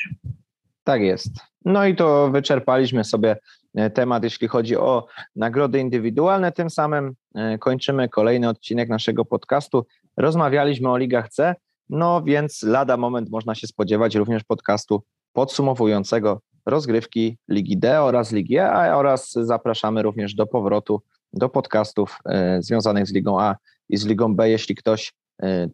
Tak 0.84 1.02
jest. 1.02 1.30
No 1.64 1.86
i 1.86 1.96
to 1.96 2.30
wyczerpaliśmy 2.30 3.04
sobie 3.04 3.36
E, 3.36 3.59
temat, 3.94 4.24
jeśli 4.24 4.48
chodzi 4.48 4.76
o 4.76 5.06
nagrody 5.36 5.78
indywidualne. 5.78 6.52
Tym 6.52 6.70
samym 6.70 7.14
e, 7.34 7.58
kończymy 7.58 8.08
kolejny 8.08 8.48
odcinek 8.48 8.88
naszego 8.88 9.24
podcastu. 9.24 9.86
Rozmawialiśmy 10.16 10.90
o 10.90 10.96
Ligach 10.96 11.28
C, 11.28 11.54
no 11.88 12.22
więc 12.22 12.62
lada 12.62 12.96
moment 12.96 13.30
można 13.30 13.54
się 13.54 13.66
spodziewać 13.66 14.14
również 14.14 14.44
podcastu 14.44 15.02
podsumowującego 15.32 16.40
rozgrywki 16.66 17.38
Ligi 17.48 17.76
D 17.76 18.02
oraz 18.02 18.32
Ligi 18.32 18.56
E, 18.56 18.96
oraz 18.96 19.32
zapraszamy 19.32 20.02
również 20.02 20.34
do 20.34 20.46
powrotu 20.46 21.02
do 21.32 21.48
podcastów 21.48 22.18
e, 22.24 22.62
związanych 22.62 23.06
z 23.06 23.12
Ligą 23.12 23.40
A 23.40 23.56
i 23.88 23.96
z 23.96 24.06
Ligą 24.06 24.34
B, 24.34 24.50
jeśli 24.50 24.74
ktoś 24.74 25.12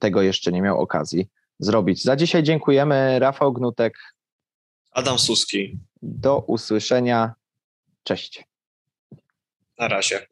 tego 0.00 0.22
jeszcze 0.22 0.52
nie 0.52 0.62
miał 0.62 0.80
okazji 0.80 1.28
zrobić. 1.58 2.02
Za 2.02 2.16
dzisiaj 2.16 2.42
dziękujemy. 2.42 3.18
Rafał 3.18 3.52
Gnutek. 3.52 3.98
Adam 4.92 5.18
Suski. 5.18 5.78
Do 6.02 6.38
usłyszenia. 6.38 7.34
Cześć. 8.06 8.44
Na 9.78 9.88
razie. 9.88 10.26